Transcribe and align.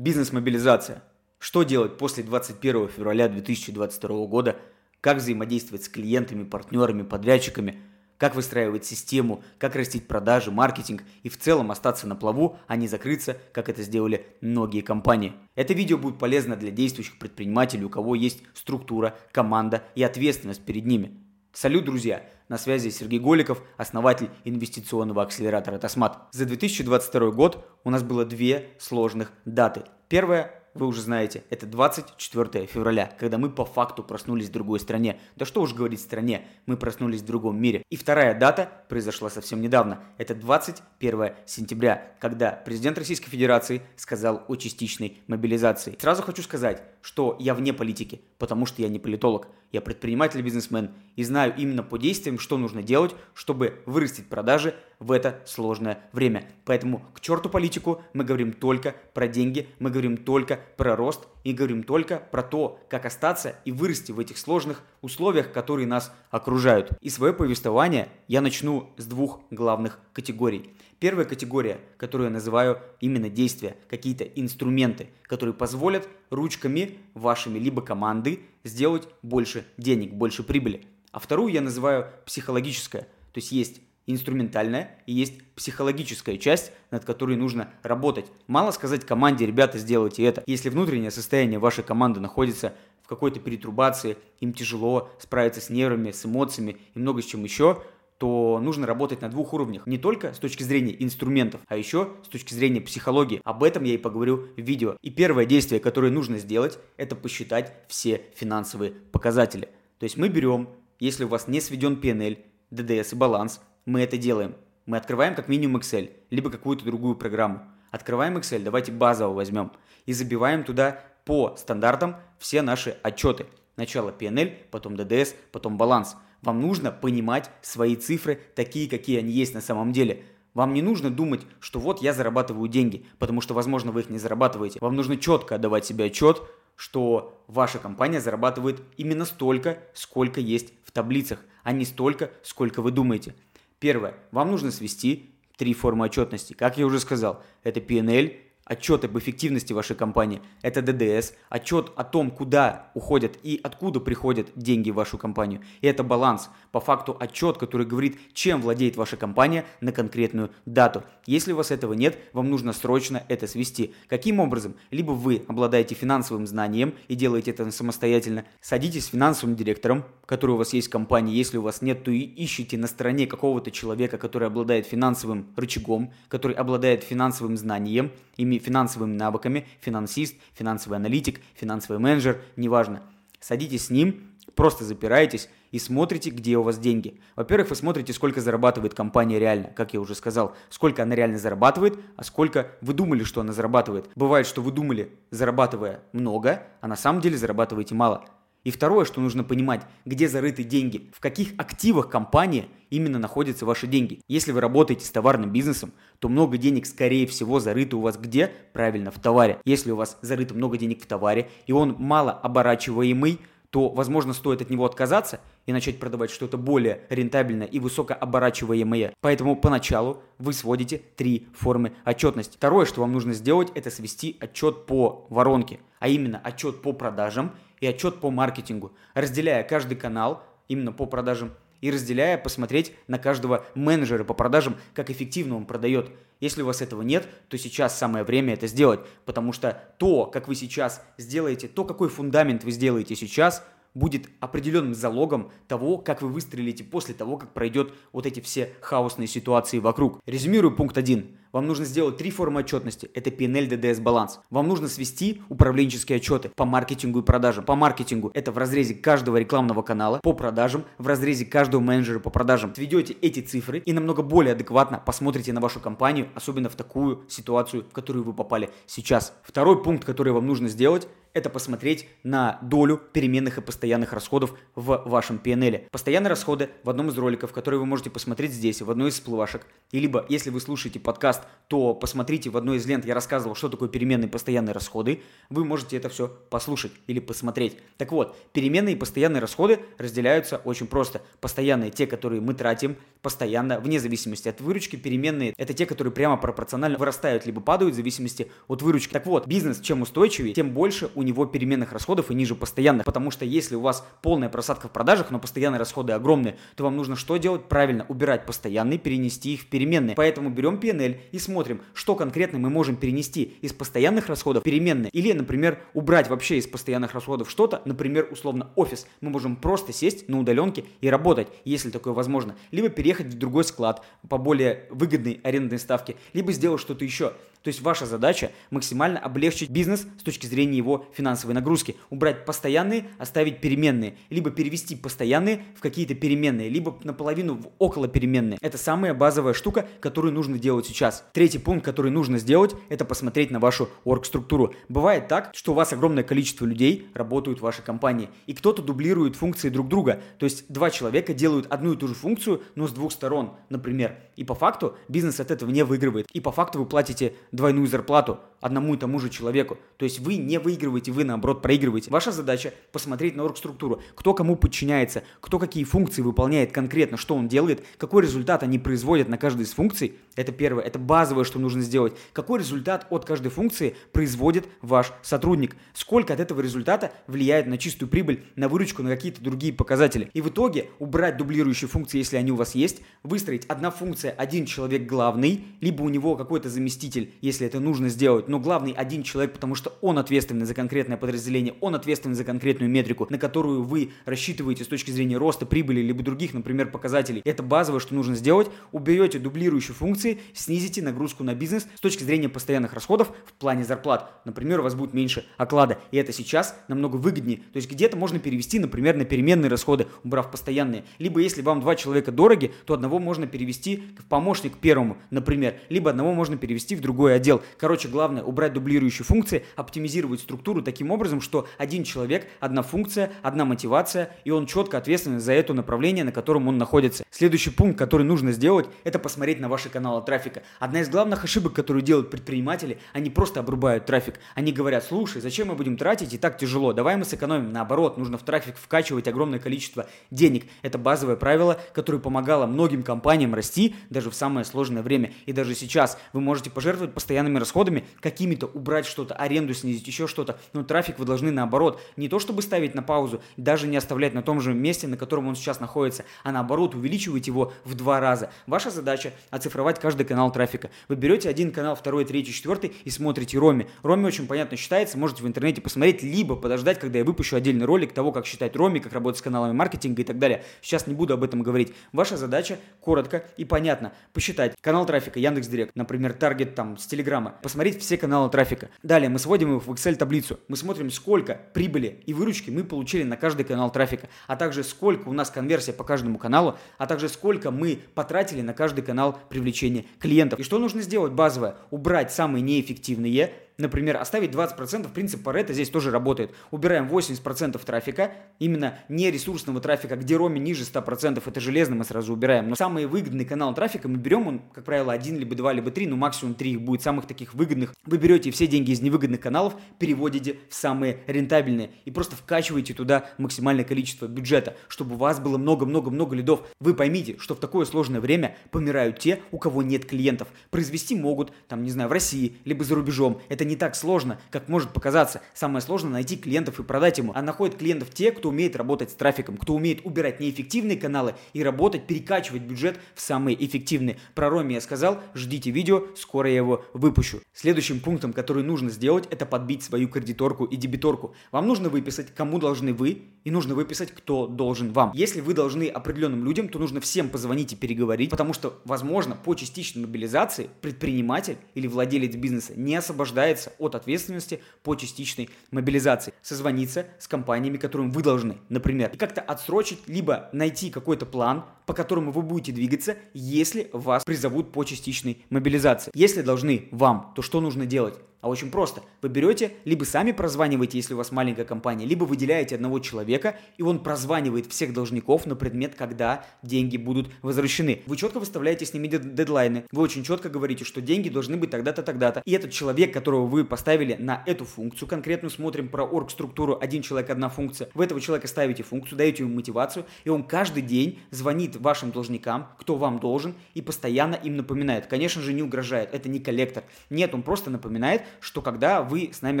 Бизнес-мобилизация. 0.00 1.02
Что 1.38 1.62
делать 1.62 1.98
после 1.98 2.24
21 2.24 2.88
февраля 2.88 3.28
2022 3.28 4.26
года? 4.28 4.56
Как 5.02 5.18
взаимодействовать 5.18 5.84
с 5.84 5.90
клиентами, 5.90 6.44
партнерами, 6.44 7.02
подрядчиками? 7.02 7.82
Как 8.16 8.34
выстраивать 8.34 8.86
систему? 8.86 9.44
Как 9.58 9.76
растить 9.76 10.08
продажи, 10.08 10.50
маркетинг 10.50 11.04
и 11.22 11.28
в 11.28 11.36
целом 11.36 11.70
остаться 11.70 12.08
на 12.08 12.16
плаву, 12.16 12.56
а 12.66 12.76
не 12.76 12.88
закрыться, 12.88 13.36
как 13.52 13.68
это 13.68 13.82
сделали 13.82 14.24
многие 14.40 14.80
компании? 14.80 15.34
Это 15.54 15.74
видео 15.74 15.98
будет 15.98 16.18
полезно 16.18 16.56
для 16.56 16.70
действующих 16.70 17.18
предпринимателей, 17.18 17.84
у 17.84 17.90
кого 17.90 18.14
есть 18.14 18.42
структура, 18.54 19.18
команда 19.32 19.84
и 19.94 20.02
ответственность 20.02 20.64
перед 20.64 20.86
ними. 20.86 21.29
Салют, 21.52 21.84
друзья! 21.84 22.22
На 22.48 22.58
связи 22.58 22.90
Сергей 22.90 23.18
Голиков, 23.18 23.62
основатель 23.76 24.30
инвестиционного 24.44 25.22
акселератора 25.22 25.78
Тосмат. 25.78 26.28
За 26.30 26.46
2022 26.46 27.30
год 27.32 27.68
у 27.82 27.90
нас 27.90 28.04
было 28.04 28.24
две 28.24 28.76
сложных 28.78 29.32
даты. 29.44 29.82
Первая 30.08 30.59
вы 30.74 30.86
уже 30.86 31.02
знаете, 31.02 31.44
это 31.50 31.66
24 31.66 32.66
февраля, 32.66 33.12
когда 33.18 33.38
мы 33.38 33.50
по 33.50 33.64
факту 33.64 34.02
проснулись 34.02 34.48
в 34.48 34.52
другой 34.52 34.80
стране. 34.80 35.18
Да 35.36 35.44
что 35.44 35.62
уж 35.62 35.74
говорить 35.74 36.00
стране, 36.00 36.46
мы 36.66 36.76
проснулись 36.76 37.22
в 37.22 37.26
другом 37.26 37.60
мире. 37.60 37.82
И 37.90 37.96
вторая 37.96 38.38
дата 38.38 38.70
произошла 38.88 39.30
совсем 39.30 39.60
недавно. 39.60 40.04
Это 40.18 40.34
21 40.34 41.32
сентября, 41.46 42.14
когда 42.20 42.52
президент 42.52 42.98
Российской 42.98 43.30
Федерации 43.30 43.82
сказал 43.96 44.44
о 44.48 44.56
частичной 44.56 45.22
мобилизации. 45.26 45.96
Сразу 46.00 46.22
хочу 46.22 46.42
сказать, 46.42 46.82
что 47.02 47.36
я 47.40 47.54
вне 47.54 47.72
политики, 47.72 48.20
потому 48.38 48.66
что 48.66 48.82
я 48.82 48.88
не 48.88 48.98
политолог. 48.98 49.48
Я 49.72 49.80
предприниматель 49.80 50.40
и 50.40 50.42
бизнесмен 50.42 50.90
и 51.16 51.24
знаю 51.24 51.54
именно 51.56 51.82
по 51.82 51.96
действиям, 51.96 52.38
что 52.38 52.58
нужно 52.58 52.82
делать, 52.82 53.14
чтобы 53.34 53.82
вырастить 53.86 54.28
продажи 54.28 54.74
в 55.00 55.10
это 55.12 55.40
сложное 55.46 55.98
время. 56.12 56.44
Поэтому 56.64 57.02
к 57.14 57.20
черту 57.20 57.48
политику 57.48 58.02
мы 58.12 58.22
говорим 58.22 58.52
только 58.52 58.94
про 59.14 59.26
деньги, 59.26 59.68
мы 59.78 59.90
говорим 59.90 60.16
только 60.16 60.60
про 60.76 60.94
рост 60.94 61.26
и 61.42 61.52
говорим 61.52 61.82
только 61.82 62.22
про 62.30 62.42
то, 62.42 62.78
как 62.88 63.06
остаться 63.06 63.56
и 63.64 63.72
вырасти 63.72 64.12
в 64.12 64.20
этих 64.20 64.38
сложных 64.38 64.82
условиях, 65.00 65.52
которые 65.52 65.86
нас 65.86 66.12
окружают. 66.30 66.92
И 67.00 67.08
свое 67.08 67.32
повествование 67.32 68.08
я 68.28 68.42
начну 68.42 68.90
с 68.98 69.06
двух 69.06 69.40
главных 69.50 69.98
категорий. 70.12 70.70
Первая 71.00 71.24
категория, 71.24 71.80
которую 71.96 72.28
я 72.28 72.32
называю 72.32 72.78
именно 73.00 73.30
действия, 73.30 73.74
какие-то 73.88 74.24
инструменты, 74.24 75.08
которые 75.22 75.54
позволят 75.54 76.06
ручками 76.28 76.98
вашими 77.14 77.58
либо 77.58 77.80
команды 77.80 78.40
сделать 78.64 79.08
больше 79.22 79.64
денег, 79.78 80.12
больше 80.12 80.42
прибыли. 80.42 80.84
А 81.10 81.18
вторую 81.18 81.50
я 81.52 81.62
называю 81.62 82.06
психологическая. 82.26 83.02
То 83.32 83.38
есть 83.38 83.50
есть 83.50 83.80
инструментальная 84.12 84.98
и 85.06 85.12
есть 85.12 85.42
психологическая 85.54 86.36
часть, 86.38 86.72
над 86.90 87.04
которой 87.04 87.36
нужно 87.36 87.70
работать. 87.82 88.26
Мало 88.46 88.70
сказать 88.70 89.04
команде, 89.04 89.46
ребята, 89.46 89.78
сделайте 89.78 90.24
это. 90.24 90.42
Если 90.46 90.68
внутреннее 90.68 91.10
состояние 91.10 91.58
вашей 91.58 91.84
команды 91.84 92.20
находится 92.20 92.74
в 93.02 93.08
какой-то 93.08 93.40
перетрубации, 93.40 94.16
им 94.40 94.52
тяжело 94.52 95.10
справиться 95.18 95.60
с 95.60 95.70
нервами, 95.70 96.12
с 96.12 96.24
эмоциями 96.24 96.78
и 96.94 96.98
много 96.98 97.22
с 97.22 97.26
чем 97.26 97.44
еще, 97.44 97.82
то 98.20 98.60
нужно 98.62 98.86
работать 98.86 99.22
на 99.22 99.30
двух 99.30 99.54
уровнях. 99.54 99.86
Не 99.86 99.96
только 99.96 100.34
с 100.34 100.38
точки 100.38 100.62
зрения 100.62 100.94
инструментов, 101.02 101.62
а 101.68 101.76
еще 101.78 102.10
с 102.22 102.28
точки 102.28 102.52
зрения 102.52 102.82
психологии. 102.82 103.40
Об 103.44 103.62
этом 103.62 103.84
я 103.84 103.94
и 103.94 103.96
поговорю 103.96 104.48
в 104.56 104.60
видео. 104.60 104.96
И 105.00 105.10
первое 105.10 105.46
действие, 105.46 105.80
которое 105.80 106.12
нужно 106.12 106.36
сделать, 106.36 106.78
это 106.98 107.16
посчитать 107.16 107.72
все 107.88 108.20
финансовые 108.36 108.92
показатели. 108.92 109.70
То 109.98 110.04
есть 110.04 110.18
мы 110.18 110.28
берем, 110.28 110.68
если 110.98 111.24
у 111.24 111.28
вас 111.28 111.48
не 111.48 111.62
сведен 111.62 111.94
PNL, 111.94 112.38
DDS 112.70 113.12
и 113.12 113.16
баланс, 113.16 113.62
мы 113.90 114.02
это 114.02 114.16
делаем. 114.16 114.54
Мы 114.86 114.96
открываем 114.96 115.34
как 115.34 115.48
минимум 115.48 115.80
Excel, 115.80 116.10
либо 116.30 116.50
какую-то 116.50 116.84
другую 116.84 117.16
программу. 117.16 117.60
Открываем 117.90 118.38
Excel, 118.38 118.62
давайте 118.62 118.92
базово 118.92 119.34
возьмем, 119.34 119.72
и 120.06 120.12
забиваем 120.12 120.64
туда 120.64 121.00
по 121.24 121.54
стандартам 121.56 122.16
все 122.38 122.62
наши 122.62 122.96
отчеты. 123.02 123.46
Сначала 123.74 124.10
PNL, 124.10 124.54
потом 124.70 124.94
DDS, 124.94 125.34
потом 125.52 125.76
баланс– 125.76 126.16
вам 126.42 126.60
нужно 126.60 126.90
понимать 126.90 127.50
свои 127.60 127.96
цифры 127.96 128.40
такие, 128.54 128.88
какие 128.88 129.18
они 129.18 129.32
есть 129.32 129.54
на 129.54 129.60
самом 129.60 129.92
деле. 129.92 130.24
Вам 130.54 130.72
не 130.74 130.82
нужно 130.82 131.10
думать, 131.10 131.42
что 131.60 131.78
вот 131.78 132.02
я 132.02 132.12
зарабатываю 132.12 132.68
деньги, 132.68 133.06
потому 133.18 133.40
что, 133.40 133.54
возможно, 133.54 133.92
вы 133.92 134.00
их 134.00 134.10
не 134.10 134.18
зарабатываете. 134.18 134.78
Вам 134.80 134.96
нужно 134.96 135.16
четко 135.16 135.56
отдавать 135.56 135.84
себе 135.84 136.06
отчет, 136.06 136.42
что 136.76 137.44
ваша 137.46 137.78
компания 137.78 138.20
зарабатывает 138.20 138.82
именно 138.96 139.26
столько, 139.26 139.78
сколько 139.94 140.40
есть 140.40 140.72
в 140.82 140.92
таблицах, 140.92 141.40
а 141.62 141.72
не 141.72 141.84
столько, 141.84 142.30
сколько 142.42 142.82
вы 142.82 142.90
думаете. 142.90 143.34
Первое. 143.80 144.14
Вам 144.30 144.50
нужно 144.50 144.70
свести 144.70 145.30
три 145.56 145.74
формы 145.74 146.04
отчетности. 146.04 146.52
Как 146.52 146.78
я 146.78 146.86
уже 146.86 147.00
сказал, 147.00 147.42
это 147.64 147.80
PNL, 147.80 148.36
отчет 148.70 149.04
об 149.04 149.18
эффективности 149.18 149.72
вашей 149.72 149.96
компании, 149.96 150.40
это 150.62 150.80
ДДС, 150.80 151.32
отчет 151.48 151.90
о 151.96 152.04
том, 152.04 152.30
куда 152.30 152.90
уходят 152.94 153.36
и 153.42 153.60
откуда 153.64 153.98
приходят 153.98 154.46
деньги 154.54 154.90
в 154.90 154.94
вашу 154.94 155.18
компанию. 155.18 155.60
И 155.80 155.88
это 155.88 156.04
баланс, 156.04 156.50
по 156.70 156.78
факту 156.78 157.16
отчет, 157.18 157.58
который 157.58 157.84
говорит, 157.84 158.16
чем 158.32 158.62
владеет 158.62 158.96
ваша 158.96 159.16
компания 159.16 159.64
на 159.80 159.90
конкретную 159.90 160.50
дату. 160.66 161.02
Если 161.26 161.52
у 161.52 161.56
вас 161.56 161.72
этого 161.72 161.94
нет, 161.94 162.16
вам 162.32 162.48
нужно 162.48 162.72
срочно 162.72 163.24
это 163.26 163.48
свести. 163.48 163.92
Каким 164.06 164.38
образом? 164.38 164.76
Либо 164.92 165.10
вы 165.10 165.42
обладаете 165.48 165.96
финансовым 165.96 166.46
знанием 166.46 166.94
и 167.08 167.16
делаете 167.16 167.50
это 167.50 167.68
самостоятельно, 167.72 168.44
садитесь 168.60 169.06
с 169.06 169.08
финансовым 169.08 169.56
директором, 169.56 170.04
который 170.26 170.52
у 170.52 170.56
вас 170.58 170.72
есть 170.74 170.86
в 170.86 170.90
компании, 170.90 171.34
если 171.34 171.58
у 171.58 171.62
вас 171.62 171.82
нет, 171.82 172.04
то 172.04 172.12
и 172.12 172.20
ищите 172.44 172.78
на 172.78 172.86
стороне 172.86 173.26
какого-то 173.26 173.72
человека, 173.72 174.16
который 174.16 174.46
обладает 174.46 174.86
финансовым 174.86 175.48
рычагом, 175.56 176.12
который 176.28 176.54
обладает 176.54 177.02
финансовым 177.02 177.56
знанием, 177.56 178.12
ими 178.36 178.59
финансовыми 178.60 179.16
навыками, 179.16 179.66
финансист, 179.80 180.36
финансовый 180.54 180.94
аналитик, 180.94 181.40
финансовый 181.54 181.98
менеджер, 181.98 182.40
неважно. 182.56 183.02
Садитесь 183.40 183.86
с 183.86 183.90
ним, 183.90 184.30
просто 184.54 184.84
запираетесь 184.84 185.48
и 185.70 185.78
смотрите, 185.78 186.30
где 186.30 186.56
у 186.56 186.62
вас 186.62 186.78
деньги. 186.78 187.20
Во-первых, 187.36 187.70
вы 187.70 187.76
смотрите, 187.76 188.12
сколько 188.12 188.40
зарабатывает 188.40 188.94
компания 188.94 189.38
реально, 189.38 189.68
как 189.68 189.94
я 189.94 190.00
уже 190.00 190.14
сказал, 190.14 190.54
сколько 190.68 191.02
она 191.02 191.14
реально 191.14 191.38
зарабатывает, 191.38 191.98
а 192.16 192.24
сколько 192.24 192.72
вы 192.80 192.92
думали, 192.92 193.24
что 193.24 193.40
она 193.40 193.52
зарабатывает. 193.52 194.10
Бывает, 194.14 194.46
что 194.46 194.62
вы 194.62 194.72
думали, 194.72 195.12
зарабатывая 195.30 196.00
много, 196.12 196.62
а 196.80 196.88
на 196.88 196.96
самом 196.96 197.20
деле 197.20 197.36
зарабатываете 197.36 197.94
мало. 197.94 198.24
И 198.62 198.70
второе, 198.70 199.04
что 199.06 199.20
нужно 199.20 199.42
понимать, 199.42 199.82
где 200.04 200.28
зарыты 200.28 200.64
деньги, 200.64 201.10
в 201.14 201.20
каких 201.20 201.52
активах 201.56 202.10
компании 202.10 202.68
именно 202.90 203.18
находятся 203.18 203.64
ваши 203.64 203.86
деньги. 203.86 204.20
Если 204.28 204.52
вы 204.52 204.60
работаете 204.60 205.06
с 205.06 205.10
товарным 205.10 205.50
бизнесом, 205.50 205.92
то 206.18 206.28
много 206.28 206.58
денег, 206.58 206.86
скорее 206.86 207.26
всего, 207.26 207.58
зарыто 207.58 207.96
у 207.96 208.00
вас 208.00 208.18
где? 208.18 208.52
Правильно, 208.72 209.10
в 209.10 209.18
товаре. 209.18 209.58
Если 209.64 209.90
у 209.90 209.96
вас 209.96 210.18
зарыто 210.20 210.54
много 210.54 210.76
денег 210.76 211.02
в 211.02 211.06
товаре, 211.06 211.48
и 211.66 211.72
он 211.72 211.96
мало 211.98 212.32
оборачиваемый, 212.32 213.40
то, 213.70 213.88
возможно, 213.88 214.34
стоит 214.34 214.60
от 214.60 214.68
него 214.68 214.84
отказаться 214.84 215.40
и 215.70 215.72
начать 215.72 216.00
продавать 216.00 216.30
что-то 216.30 216.58
более 216.58 217.02
рентабельное 217.10 217.66
и 217.66 217.78
высокооборачиваемое. 217.78 219.14
Поэтому 219.20 219.54
поначалу 219.54 220.20
вы 220.38 220.52
сводите 220.52 221.00
три 221.14 221.46
формы 221.54 221.92
отчетности. 222.04 222.56
Второе, 222.56 222.86
что 222.86 223.02
вам 223.02 223.12
нужно 223.12 223.32
сделать, 223.34 223.68
это 223.76 223.88
свести 223.88 224.36
отчет 224.40 224.86
по 224.86 225.26
воронке, 225.30 225.78
а 226.00 226.08
именно 226.08 226.40
отчет 226.42 226.82
по 226.82 226.92
продажам 226.92 227.54
и 227.80 227.86
отчет 227.86 228.20
по 228.20 228.32
маркетингу, 228.32 228.92
разделяя 229.14 229.62
каждый 229.62 229.96
канал 229.96 230.42
именно 230.66 230.90
по 230.90 231.06
продажам 231.06 231.52
и 231.80 231.90
разделяя, 231.90 232.36
посмотреть 232.36 232.92
на 233.06 233.18
каждого 233.18 233.64
менеджера 233.76 234.24
по 234.24 234.34
продажам, 234.34 234.76
как 234.92 235.08
эффективно 235.08 235.56
он 235.56 235.66
продает. 235.66 236.10
Если 236.40 236.62
у 236.62 236.66
вас 236.66 236.82
этого 236.82 237.02
нет, 237.02 237.28
то 237.48 237.56
сейчас 237.56 237.96
самое 237.96 238.24
время 238.24 238.54
это 238.54 238.66
сделать, 238.66 239.00
потому 239.24 239.52
что 239.52 239.80
то, 239.98 240.26
как 240.26 240.48
вы 240.48 240.56
сейчас 240.56 241.00
сделаете, 241.16 241.68
то, 241.68 241.84
какой 241.84 242.08
фундамент 242.08 242.64
вы 242.64 242.72
сделаете 242.72 243.14
сейчас, 243.14 243.64
будет 243.94 244.28
определенным 244.40 244.94
залогом 244.94 245.50
того, 245.68 245.98
как 245.98 246.22
вы 246.22 246.28
выстрелите 246.28 246.84
после 246.84 247.14
того, 247.14 247.36
как 247.36 247.52
пройдет 247.52 247.92
вот 248.12 248.26
эти 248.26 248.40
все 248.40 248.72
хаосные 248.80 249.26
ситуации 249.26 249.78
вокруг. 249.78 250.20
Резюмирую 250.26 250.74
пункт 250.74 250.96
1. 250.96 251.36
Вам 251.52 251.66
нужно 251.66 251.84
сделать 251.84 252.16
три 252.16 252.30
формы 252.30 252.60
отчетности. 252.60 253.10
Это 253.12 253.30
PNL, 253.30 253.68
DDS, 253.68 254.00
баланс. 254.00 254.38
Вам 254.50 254.68
нужно 254.68 254.86
свести 254.86 255.42
управленческие 255.48 256.16
отчеты 256.16 256.50
по 256.54 256.64
маркетингу 256.64 257.20
и 257.20 257.22
продажам. 257.22 257.64
По 257.64 257.74
маркетингу 257.74 258.30
это 258.34 258.52
в 258.52 258.58
разрезе 258.58 258.94
каждого 258.94 259.36
рекламного 259.36 259.82
канала, 259.82 260.20
по 260.22 260.32
продажам 260.32 260.84
в 260.98 261.08
разрезе 261.08 261.44
каждого 261.44 261.80
менеджера 261.80 262.20
по 262.20 262.30
продажам. 262.30 262.72
Сведете 262.72 263.14
эти 263.14 263.40
цифры 263.40 263.80
и 263.80 263.92
намного 263.92 264.22
более 264.22 264.52
адекватно 264.52 265.02
посмотрите 265.04 265.52
на 265.52 265.60
вашу 265.60 265.80
компанию, 265.80 266.28
особенно 266.36 266.68
в 266.68 266.76
такую 266.76 267.24
ситуацию, 267.28 267.82
в 267.82 267.92
которую 267.92 268.24
вы 268.24 268.32
попали 268.32 268.70
сейчас. 268.86 269.32
Второй 269.42 269.82
пункт, 269.82 270.04
который 270.04 270.32
вам 270.32 270.46
нужно 270.46 270.68
сделать, 270.68 271.08
это 271.32 271.50
посмотреть 271.50 272.08
на 272.22 272.58
долю 272.62 273.00
переменных 273.12 273.58
и 273.58 273.60
постоянных 273.60 274.12
расходов 274.12 274.54
в 274.74 275.02
вашем 275.06 275.40
PNL. 275.42 275.88
Постоянные 275.90 276.28
расходы 276.28 276.70
в 276.82 276.90
одном 276.90 277.08
из 277.08 277.18
роликов, 277.18 277.52
которые 277.52 277.80
вы 277.80 277.86
можете 277.86 278.10
посмотреть 278.10 278.52
здесь, 278.52 278.82
в 278.82 278.90
одной 278.90 279.10
из 279.10 279.14
всплывашек. 279.14 279.66
И 279.92 280.00
либо, 280.00 280.24
если 280.28 280.50
вы 280.50 280.60
слушаете 280.60 281.00
подкаст, 281.00 281.42
то 281.68 281.94
посмотрите 281.94 282.50
в 282.50 282.56
одной 282.56 282.78
из 282.78 282.86
лент, 282.86 283.04
я 283.04 283.14
рассказывал, 283.14 283.54
что 283.54 283.68
такое 283.68 283.88
переменные 283.88 284.28
и 284.28 284.30
постоянные 284.30 284.72
расходы. 284.72 285.22
Вы 285.48 285.64
можете 285.64 285.96
это 285.96 286.08
все 286.08 286.28
послушать 286.28 286.92
или 287.06 287.20
посмотреть. 287.20 287.78
Так 287.96 288.12
вот, 288.12 288.36
переменные 288.52 288.94
и 288.94 288.98
постоянные 288.98 289.40
расходы 289.40 289.80
разделяются 289.98 290.58
очень 290.58 290.86
просто. 290.86 291.22
Постоянные 291.40 291.90
те, 291.90 292.06
которые 292.06 292.40
мы 292.40 292.54
тратим 292.54 292.96
постоянно, 293.22 293.80
вне 293.80 294.00
зависимости 294.00 294.48
от 294.48 294.60
выручки. 294.60 294.96
Переменные– 294.96 295.54
это 295.56 295.74
те, 295.74 295.86
которые 295.86 296.12
прямо 296.12 296.36
пропорционально 296.36 296.98
вырастают 296.98 297.46
либо 297.46 297.60
падают 297.60 297.94
в 297.94 297.96
зависимости 297.96 298.50
от 298.68 298.82
выручки. 298.82 299.12
Так 299.12 299.26
вот, 299.26 299.46
бизнес 299.46 299.80
чем 299.80 300.02
устойчивее, 300.02 300.54
тем 300.54 300.70
больше 300.70 301.10
него 301.22 301.46
переменных 301.46 301.92
расходов 301.92 302.30
и 302.30 302.34
ниже 302.34 302.54
постоянных. 302.54 303.04
Потому 303.04 303.30
что 303.30 303.44
если 303.44 303.74
у 303.74 303.80
вас 303.80 304.06
полная 304.22 304.48
просадка 304.48 304.88
в 304.88 304.92
продажах, 304.92 305.30
но 305.30 305.38
постоянные 305.38 305.78
расходы 305.78 306.12
огромные, 306.12 306.56
то 306.76 306.84
вам 306.84 306.96
нужно 306.96 307.16
что 307.16 307.36
делать? 307.36 307.64
Правильно, 307.64 308.06
убирать 308.08 308.46
постоянные, 308.46 308.98
перенести 308.98 309.54
их 309.54 309.62
в 309.62 309.66
переменные. 309.66 310.16
Поэтому 310.16 310.50
берем 310.50 310.76
PNL 310.76 311.18
и 311.32 311.38
смотрим, 311.38 311.82
что 311.94 312.14
конкретно 312.14 312.58
мы 312.58 312.70
можем 312.70 312.96
перенести 312.96 313.56
из 313.60 313.72
постоянных 313.72 314.28
расходов 314.28 314.62
в 314.62 314.64
переменные. 314.64 315.10
Или, 315.10 315.32
например, 315.32 315.78
убрать 315.94 316.28
вообще 316.28 316.58
из 316.58 316.66
постоянных 316.66 317.14
расходов 317.14 317.50
что-то, 317.50 317.82
например, 317.84 318.28
условно 318.30 318.70
офис. 318.76 319.06
Мы 319.20 319.30
можем 319.30 319.56
просто 319.56 319.92
сесть 319.92 320.28
на 320.28 320.38
удаленке 320.38 320.84
и 321.00 321.08
работать, 321.08 321.48
если 321.64 321.90
такое 321.90 322.12
возможно. 322.12 322.56
Либо 322.70 322.88
переехать 322.88 323.26
в 323.26 323.38
другой 323.38 323.64
склад 323.64 324.04
по 324.28 324.38
более 324.38 324.86
выгодной 324.90 325.40
арендной 325.42 325.78
ставке, 325.78 326.16
либо 326.32 326.52
сделать 326.52 326.80
что-то 326.80 327.04
еще. 327.04 327.32
То 327.62 327.68
есть 327.68 327.82
ваша 327.82 328.06
задача 328.06 328.50
максимально 328.70 329.18
облегчить 329.18 329.70
бизнес 329.70 330.06
с 330.18 330.22
точки 330.22 330.46
зрения 330.46 330.76
его 330.76 331.06
финансовой 331.12 331.54
нагрузки. 331.54 331.96
Убрать 332.08 332.44
постоянные, 332.44 333.08
оставить 333.18 333.60
переменные. 333.60 334.16
Либо 334.30 334.50
перевести 334.50 334.96
постоянные 334.96 335.62
в 335.76 335.80
какие-то 335.80 336.14
переменные, 336.14 336.68
либо 336.68 336.98
наполовину 337.04 337.54
в 337.54 337.70
около 337.78 338.08
переменные. 338.08 338.58
Это 338.62 338.78
самая 338.78 339.14
базовая 339.14 339.54
штука, 339.54 339.86
которую 340.00 340.32
нужно 340.32 340.58
делать 340.58 340.86
сейчас. 340.86 341.24
Третий 341.32 341.58
пункт, 341.58 341.84
который 341.84 342.10
нужно 342.10 342.38
сделать, 342.38 342.74
это 342.88 343.04
посмотреть 343.04 343.50
на 343.50 343.60
вашу 343.60 343.88
орг-структуру. 344.04 344.74
Бывает 344.88 345.28
так, 345.28 345.50
что 345.54 345.72
у 345.72 345.74
вас 345.74 345.92
огромное 345.92 346.24
количество 346.24 346.64
людей 346.64 347.08
работают 347.14 347.58
в 347.58 347.62
вашей 347.62 347.82
компании, 347.82 348.30
и 348.46 348.54
кто-то 348.54 348.82
дублирует 348.82 349.36
функции 349.36 349.68
друг 349.68 349.88
друга. 349.88 350.20
То 350.38 350.44
есть 350.44 350.64
два 350.68 350.90
человека 350.90 351.34
делают 351.34 351.66
одну 351.70 351.92
и 351.92 351.96
ту 351.96 352.08
же 352.08 352.14
функцию, 352.14 352.62
но 352.74 352.86
с 352.86 352.92
двух 352.92 353.12
сторон, 353.12 353.54
например. 353.68 354.16
И 354.36 354.44
по 354.44 354.54
факту 354.54 354.96
бизнес 355.08 355.40
от 355.40 355.50
этого 355.50 355.70
не 355.70 355.84
выигрывает. 355.84 356.26
И 356.32 356.40
по 356.40 356.52
факту 356.52 356.78
вы 356.78 356.86
платите 356.86 357.34
двойную 357.52 357.86
зарплату 357.86 358.40
одному 358.60 358.94
и 358.94 358.98
тому 358.98 359.18
же 359.18 359.30
человеку. 359.30 359.78
То 359.96 360.04
есть 360.04 360.20
вы 360.20 360.36
не 360.36 360.58
выигрываете, 360.58 361.12
вы 361.12 361.24
наоборот 361.24 361.62
проигрываете. 361.62 362.10
Ваша 362.10 362.30
задача 362.30 362.74
посмотреть 362.92 363.36
на 363.36 363.44
оргструктуру, 363.44 364.02
кто 364.14 364.34
кому 364.34 364.56
подчиняется, 364.56 365.22
кто 365.40 365.58
какие 365.58 365.84
функции 365.84 366.22
выполняет 366.22 366.72
конкретно, 366.72 367.16
что 367.16 367.34
он 367.34 367.48
делает, 367.48 367.82
какой 367.96 368.22
результат 368.22 368.62
они 368.62 368.78
производят 368.78 369.28
на 369.28 369.38
каждой 369.38 369.62
из 369.62 369.72
функций. 369.72 370.14
Это 370.36 370.52
первое, 370.52 370.84
это 370.84 370.98
базовое, 370.98 371.44
что 371.44 371.58
нужно 371.58 371.82
сделать. 371.82 372.14
Какой 372.32 372.60
результат 372.60 373.06
от 373.10 373.24
каждой 373.24 373.50
функции 373.50 373.96
производит 374.12 374.66
ваш 374.82 375.12
сотрудник? 375.22 375.76
Сколько 375.94 376.34
от 376.34 376.40
этого 376.40 376.60
результата 376.60 377.12
влияет 377.26 377.66
на 377.66 377.78
чистую 377.78 378.08
прибыль, 378.08 378.44
на 378.56 378.68
выручку, 378.68 379.02
на 379.02 379.10
какие-то 379.10 379.42
другие 379.42 379.72
показатели? 379.72 380.30
И 380.34 380.40
в 380.40 380.48
итоге 380.48 380.88
убрать 380.98 381.36
дублирующие 381.36 381.88
функции, 381.88 382.18
если 382.18 382.36
они 382.36 382.52
у 382.52 382.56
вас 382.56 382.74
есть, 382.74 383.00
выстроить 383.22 383.66
одна 383.66 383.90
функция, 383.90 384.32
один 384.32 384.66
человек 384.66 385.06
главный, 385.06 385.64
либо 385.80 386.02
у 386.02 386.08
него 386.08 386.36
какой-то 386.36 386.68
заместитель, 386.68 387.32
если 387.40 387.66
это 387.66 387.80
нужно 387.80 388.08
сделать, 388.08 388.48
но 388.48 388.58
главный 388.58 388.92
один 388.92 389.22
человек, 389.22 389.52
потому 389.52 389.74
что 389.74 389.92
он 390.00 390.18
ответственный 390.18 390.66
за 390.66 390.74
конкретное 390.74 391.16
подразделение, 391.16 391.74
он 391.80 391.94
ответственный 391.94 392.34
за 392.34 392.44
конкретную 392.44 392.90
метрику, 392.90 393.26
на 393.30 393.38
которую 393.38 393.82
вы 393.82 394.12
рассчитываете 394.24 394.84
с 394.84 394.86
точки 394.86 395.10
зрения 395.10 395.36
роста, 395.36 395.66
прибыли, 395.66 396.00
либо 396.00 396.22
других, 396.22 396.54
например, 396.54 396.90
показателей. 396.90 397.42
Это 397.44 397.62
базовое, 397.62 398.00
что 398.00 398.14
нужно 398.14 398.34
сделать. 398.34 398.68
Уберете 398.92 399.38
дублирующие 399.38 399.94
функции, 399.94 400.38
снизите 400.54 401.02
нагрузку 401.02 401.44
на 401.44 401.54
бизнес 401.54 401.86
с 401.94 402.00
точки 402.00 402.24
зрения 402.24 402.48
постоянных 402.48 402.92
расходов 402.94 403.32
в 403.46 403.52
плане 403.54 403.84
зарплат. 403.84 404.40
Например, 404.44 404.80
у 404.80 404.82
вас 404.82 404.94
будет 404.94 405.14
меньше 405.14 405.44
оклада. 405.56 405.98
И 406.10 406.16
это 406.16 406.32
сейчас 406.32 406.76
намного 406.88 407.16
выгоднее. 407.16 407.58
То 407.72 407.76
есть 407.76 407.90
где-то 407.90 408.16
можно 408.16 408.38
перевести, 408.38 408.78
например, 408.78 409.16
на 409.16 409.24
переменные 409.24 409.70
расходы, 409.70 410.06
убрав 410.24 410.50
постоянные. 410.50 411.04
Либо 411.18 411.40
если 411.40 411.62
вам 411.62 411.80
два 411.80 411.96
человека 411.96 412.32
дороги, 412.32 412.72
то 412.86 412.94
одного 412.94 413.18
можно 413.18 413.46
перевести 413.46 414.04
в 414.18 414.24
помощник 414.26 414.76
первому, 414.78 415.16
например. 415.30 415.76
Либо 415.88 416.10
одного 416.10 416.32
можно 416.32 416.56
перевести 416.56 416.96
в 416.96 417.00
другой 417.30 417.36
отдел. 417.36 417.62
Короче, 417.78 418.08
главное 418.08 418.42
убрать 418.42 418.72
дублирующие 418.72 419.24
функции, 419.24 419.64
оптимизировать 419.76 420.40
структуру 420.40 420.82
таким 420.82 421.10
образом, 421.10 421.40
что 421.40 421.66
один 421.78 422.04
человек, 422.04 422.46
одна 422.60 422.82
функция, 422.82 423.30
одна 423.42 423.64
мотивация, 423.64 424.30
и 424.44 424.50
он 424.50 424.66
четко 424.66 424.98
ответственен 424.98 425.40
за 425.40 425.52
это 425.52 425.74
направление, 425.74 426.24
на 426.24 426.32
котором 426.32 426.68
он 426.68 426.78
находится. 426.78 427.24
Следующий 427.30 427.70
пункт, 427.70 427.98
который 427.98 428.26
нужно 428.26 428.52
сделать, 428.52 428.86
это 429.04 429.18
посмотреть 429.18 429.60
на 429.60 429.68
ваши 429.68 429.88
каналы 429.88 430.22
трафика. 430.22 430.62
Одна 430.78 431.00
из 431.00 431.08
главных 431.08 431.44
ошибок, 431.44 431.72
которую 431.72 432.02
делают 432.02 432.30
предприниматели, 432.30 432.98
они 433.12 433.30
просто 433.30 433.60
обрубают 433.60 434.06
трафик. 434.06 434.34
Они 434.54 434.72
говорят, 434.72 435.04
слушай, 435.04 435.40
зачем 435.40 435.68
мы 435.68 435.74
будем 435.74 435.96
тратить, 435.96 436.34
и 436.34 436.38
так 436.38 436.58
тяжело, 436.58 436.92
давай 436.92 437.16
мы 437.16 437.24
сэкономим. 437.24 437.72
Наоборот, 437.72 438.18
нужно 438.18 438.38
в 438.38 438.42
трафик 438.42 438.74
вкачивать 438.76 439.28
огромное 439.28 439.58
количество 439.58 440.06
денег. 440.30 440.64
Это 440.82 440.98
базовое 440.98 441.36
правило, 441.36 441.80
которое 441.94 442.18
помогало 442.18 442.66
многим 442.66 443.02
компаниям 443.02 443.54
расти 443.54 443.94
даже 444.10 444.30
в 444.30 444.34
самое 444.34 444.64
сложное 444.64 445.02
время. 445.02 445.32
И 445.46 445.52
даже 445.52 445.74
сейчас 445.74 446.18
вы 446.32 446.40
можете 446.40 446.70
пожертвовать 446.70 447.14
постоянными 447.20 447.58
расходами, 447.58 448.06
какими-то 448.20 448.66
убрать 448.66 449.04
что-то, 449.04 449.34
аренду 449.34 449.74
снизить, 449.74 450.06
еще 450.06 450.26
что-то. 450.26 450.58
Но 450.72 450.82
трафик 450.84 451.18
вы 451.18 451.26
должны 451.26 451.50
наоборот, 451.50 452.00
не 452.16 452.30
то 452.30 452.38
чтобы 452.38 452.62
ставить 452.62 452.94
на 452.94 453.02
паузу, 453.02 453.42
даже 453.58 453.86
не 453.86 453.98
оставлять 453.98 454.32
на 454.32 454.42
том 454.42 454.62
же 454.62 454.72
месте, 454.72 455.06
на 455.06 455.18
котором 455.18 455.46
он 455.46 455.54
сейчас 455.54 455.80
находится, 455.80 456.24
а 456.44 456.50
наоборот 456.50 456.94
увеличивать 456.94 457.46
его 457.46 457.74
в 457.84 457.94
два 457.94 458.20
раза. 458.20 458.50
Ваша 458.66 458.90
задача 458.90 459.32
оцифровать 459.50 460.00
каждый 460.00 460.24
канал 460.24 460.50
трафика. 460.50 460.88
Вы 461.08 461.16
берете 461.16 461.50
один 461.50 461.72
канал, 461.72 461.94
второй, 461.94 462.24
третий, 462.24 462.54
четвертый 462.54 462.94
и 463.04 463.10
смотрите 463.10 463.58
Роми. 463.58 463.86
Роми 464.02 464.24
очень 464.24 464.46
понятно 464.46 464.78
считается, 464.78 465.18
можете 465.18 465.42
в 465.42 465.46
интернете 465.46 465.82
посмотреть, 465.82 466.22
либо 466.22 466.56
подождать, 466.56 466.98
когда 466.98 467.18
я 467.18 467.24
выпущу 467.24 467.54
отдельный 467.54 467.84
ролик 467.84 468.14
того, 468.14 468.32
как 468.32 468.46
считать 468.46 468.74
Роми, 468.76 468.98
как 468.98 469.12
работать 469.12 469.40
с 469.40 469.42
каналами 469.42 469.74
маркетинга 469.74 470.22
и 470.22 470.24
так 470.24 470.38
далее. 470.38 470.64
Сейчас 470.80 471.06
не 471.06 471.12
буду 471.12 471.34
об 471.34 471.44
этом 471.44 471.62
говорить. 471.62 471.92
Ваша 472.14 472.38
задача 472.38 472.78
коротко 473.00 473.44
и 473.58 473.66
понятно 473.66 474.14
посчитать 474.32 474.74
канал 474.80 475.04
трафика 475.04 475.38
Яндекс.Директ, 475.38 475.94
например, 475.96 476.32
таргет 476.32 476.74
там 476.74 476.96
Телеграма, 477.10 477.56
посмотреть 477.60 478.00
все 478.00 478.16
каналы 478.16 478.48
трафика. 478.50 478.88
Далее 479.02 479.28
мы 479.28 479.40
сводим 479.40 479.76
их 479.76 479.84
в 479.84 479.92
Excel 479.92 480.14
таблицу. 480.14 480.60
Мы 480.68 480.76
смотрим, 480.76 481.10
сколько 481.10 481.60
прибыли 481.74 482.22
и 482.24 482.32
выручки 482.32 482.70
мы 482.70 482.84
получили 482.84 483.24
на 483.24 483.36
каждый 483.36 483.64
канал 483.64 483.90
трафика, 483.90 484.28
а 484.46 484.54
также 484.54 484.84
сколько 484.84 485.28
у 485.28 485.32
нас 485.32 485.50
конверсия 485.50 485.92
по 485.92 486.04
каждому 486.04 486.38
каналу, 486.38 486.78
а 486.98 487.08
также 487.08 487.28
сколько 487.28 487.72
мы 487.72 487.98
потратили 488.14 488.60
на 488.60 488.74
каждый 488.74 489.02
канал 489.02 489.36
привлечения 489.48 490.04
клиентов. 490.20 490.60
И 490.60 490.62
что 490.62 490.78
нужно 490.78 491.02
сделать 491.02 491.32
базовое? 491.32 491.74
Убрать 491.90 492.30
самые 492.30 492.62
неэффективные 492.62 493.54
Например, 493.80 494.18
оставить 494.18 494.50
20%, 494.50 495.10
принцип 495.12 495.42
Паретта 495.42 495.72
здесь 495.72 495.88
тоже 495.88 496.10
работает. 496.10 496.52
Убираем 496.70 497.08
80% 497.08 497.82
трафика, 497.84 498.32
именно 498.58 498.98
не 499.08 499.30
ресурсного 499.30 499.80
трафика, 499.80 500.16
где 500.16 500.36
роми 500.36 500.60
ниже 500.60 500.84
100%, 500.84 501.42
это 501.44 501.60
железно 501.60 501.96
мы 501.96 502.04
сразу 502.04 502.34
убираем. 502.34 502.68
Но 502.68 502.76
самый 502.76 503.06
выгодный 503.06 503.46
канал 503.46 503.74
трафика 503.74 504.06
мы 504.06 504.18
берем, 504.18 504.46
он, 504.46 504.60
как 504.74 504.84
правило, 504.84 505.12
один, 505.14 505.38
либо 505.38 505.54
два, 505.54 505.72
либо 505.72 505.90
три, 505.90 506.06
ну 506.06 506.16
максимум 506.16 506.54
три 506.54 506.72
их 506.72 506.82
будет 506.82 507.00
самых 507.00 507.26
таких 507.26 507.54
выгодных. 507.54 507.94
Вы 508.04 508.18
берете 508.18 508.50
все 508.50 508.66
деньги 508.66 508.90
из 508.90 509.00
невыгодных 509.00 509.40
каналов, 509.40 509.74
переводите 509.98 510.58
в 510.68 510.74
самые 510.74 511.20
рентабельные 511.26 511.90
и 512.04 512.10
просто 512.10 512.36
вкачиваете 512.36 512.92
туда 512.92 513.30
максимальное 513.38 513.84
количество 513.84 514.26
бюджета, 514.26 514.76
чтобы 514.88 515.14
у 515.14 515.18
вас 515.18 515.40
было 515.40 515.56
много-много-много 515.56 516.36
лидов. 516.36 516.68
Вы 516.80 516.92
поймите, 516.92 517.36
что 517.38 517.54
в 517.54 517.60
такое 517.60 517.86
сложное 517.86 518.20
время 518.20 518.56
помирают 518.70 519.18
те, 519.18 519.40
у 519.52 519.58
кого 519.58 519.82
нет 519.82 520.04
клиентов. 520.04 520.48
Произвести 520.70 521.14
могут, 521.14 521.52
там, 521.66 521.82
не 521.82 521.90
знаю, 521.90 522.10
в 522.10 522.12
России, 522.12 522.56
либо 522.66 522.84
за 522.84 522.94
рубежом. 522.94 523.40
Это 523.48 523.64
не 523.70 523.76
так 523.76 523.94
сложно, 523.94 524.38
как 524.50 524.68
может 524.68 524.92
показаться. 524.92 525.40
Самое 525.54 525.80
сложное 525.80 526.12
найти 526.12 526.36
клиентов 526.36 526.80
и 526.80 526.82
продать 526.82 527.18
ему. 527.18 527.32
А 527.34 527.40
находят 527.40 527.76
клиентов 527.76 528.10
те, 528.10 528.32
кто 528.32 528.48
умеет 528.48 528.76
работать 528.76 529.10
с 529.10 529.14
трафиком, 529.14 529.56
кто 529.56 529.74
умеет 529.74 530.00
убирать 530.04 530.40
неэффективные 530.40 530.98
каналы 530.98 531.34
и 531.52 531.62
работать, 531.62 532.06
перекачивать 532.06 532.62
бюджет 532.62 532.98
в 533.14 533.20
самые 533.20 533.64
эффективные. 533.64 534.18
Про 534.34 534.50
Роми 534.50 534.74
я 534.74 534.80
сказал, 534.80 535.20
ждите 535.34 535.70
видео, 535.70 536.04
скоро 536.16 536.48
я 536.50 536.56
его 536.56 536.84
выпущу. 536.92 537.40
Следующим 537.52 538.00
пунктом, 538.00 538.32
который 538.32 538.64
нужно 538.64 538.90
сделать, 538.90 539.26
это 539.30 539.46
подбить 539.46 539.84
свою 539.84 540.08
кредиторку 540.08 540.64
и 540.64 540.76
дебиторку. 540.76 541.34
Вам 541.52 541.68
нужно 541.68 541.88
выписать, 541.88 542.34
кому 542.34 542.58
должны 542.58 542.92
вы, 542.92 543.22
и 543.44 543.50
нужно 543.50 543.74
выписать, 543.74 544.10
кто 544.12 544.46
должен 544.46 544.92
вам. 544.92 545.12
Если 545.14 545.40
вы 545.40 545.54
должны 545.54 545.88
определенным 545.88 546.44
людям, 546.44 546.68
то 546.68 546.78
нужно 546.78 547.00
всем 547.00 547.28
позвонить 547.28 547.72
и 547.72 547.76
переговорить, 547.76 548.30
потому 548.30 548.52
что, 548.52 548.80
возможно, 548.84 549.36
по 549.36 549.54
частичной 549.54 550.02
мобилизации 550.02 550.70
предприниматель 550.80 551.56
или 551.74 551.86
владелец 551.86 552.34
бизнеса 552.34 552.72
не 552.76 552.96
освобождается 552.96 553.59
от 553.78 553.94
ответственности 553.94 554.60
по 554.82 554.94
частичной 554.94 555.50
мобилизации. 555.70 556.32
Созвониться 556.42 557.06
с 557.18 557.28
компаниями, 557.28 557.76
которым 557.76 558.10
вы 558.10 558.22
должны, 558.22 558.58
например, 558.68 559.10
и 559.12 559.16
как-то 559.16 559.40
отсрочить, 559.40 560.00
либо 560.06 560.48
найти 560.52 560.90
какой-то 560.90 561.26
план, 561.26 561.64
по 561.86 561.94
которому 561.94 562.32
вы 562.32 562.42
будете 562.42 562.72
двигаться, 562.72 563.16
если 563.34 563.90
вас 563.92 564.24
призовут 564.24 564.72
по 564.72 564.84
частичной 564.84 565.44
мобилизации. 565.50 566.10
Если 566.14 566.42
должны 566.42 566.88
вам, 566.90 567.32
то 567.34 567.42
что 567.42 567.60
нужно 567.60 567.86
делать? 567.86 568.14
А 568.40 568.48
очень 568.48 568.70
просто. 568.70 569.02
Вы 569.22 569.28
берете, 569.28 569.72
либо 569.84 570.04
сами 570.04 570.32
прозваниваете, 570.32 570.96
если 570.96 571.14
у 571.14 571.16
вас 571.18 571.30
маленькая 571.30 571.64
компания, 571.64 572.06
либо 572.06 572.24
выделяете 572.24 572.74
одного 572.74 572.98
человека, 572.98 573.56
и 573.76 573.82
он 573.82 574.02
прозванивает 574.02 574.66
всех 574.66 574.94
должников 574.94 575.46
на 575.46 575.54
предмет, 575.56 575.94
когда 575.94 576.44
деньги 576.62 576.96
будут 576.96 577.30
возвращены. 577.42 578.02
Вы 578.06 578.16
четко 578.16 578.40
выставляете 578.40 578.86
с 578.86 578.94
ними 578.94 579.08
дедлайны, 579.08 579.84
вы 579.92 580.02
очень 580.02 580.24
четко 580.24 580.48
говорите, 580.48 580.84
что 580.84 581.00
деньги 581.00 581.28
должны 581.28 581.56
быть 581.56 581.70
тогда-то, 581.70 582.02
тогда-то. 582.02 582.42
И 582.46 582.52
этот 582.52 582.70
человек, 582.72 583.12
которого 583.12 583.46
вы 583.46 583.64
поставили 583.64 584.16
на 584.18 584.42
эту 584.46 584.64
функцию, 584.64 585.08
конкретно 585.08 585.50
смотрим 585.50 585.88
про 585.88 586.04
орг-структуру, 586.04 586.78
один 586.80 587.02
человек, 587.02 587.30
одна 587.30 587.50
функция, 587.50 587.90
вы 587.94 588.04
этого 588.04 588.20
человека 588.20 588.48
ставите 588.48 588.82
функцию, 588.82 589.18
даете 589.18 589.42
ему 589.42 589.56
мотивацию, 589.56 590.06
и 590.24 590.30
он 590.30 590.44
каждый 590.44 590.82
день 590.82 591.18
звонит 591.30 591.76
вашим 591.76 592.10
должникам, 592.10 592.68
кто 592.78 592.96
вам 592.96 593.20
должен, 593.20 593.54
и 593.74 593.82
постоянно 593.82 594.34
им 594.34 594.56
напоминает. 594.56 595.06
Конечно 595.06 595.42
же, 595.42 595.52
не 595.52 595.62
угрожает, 595.62 596.14
это 596.14 596.28
не 596.28 596.40
коллектор. 596.40 596.84
Нет, 597.10 597.34
он 597.34 597.42
просто 597.42 597.70
напоминает, 597.70 598.22
что 598.40 598.62
когда 598.62 599.02
вы 599.02 599.30
с 599.32 599.42
нами 599.42 599.60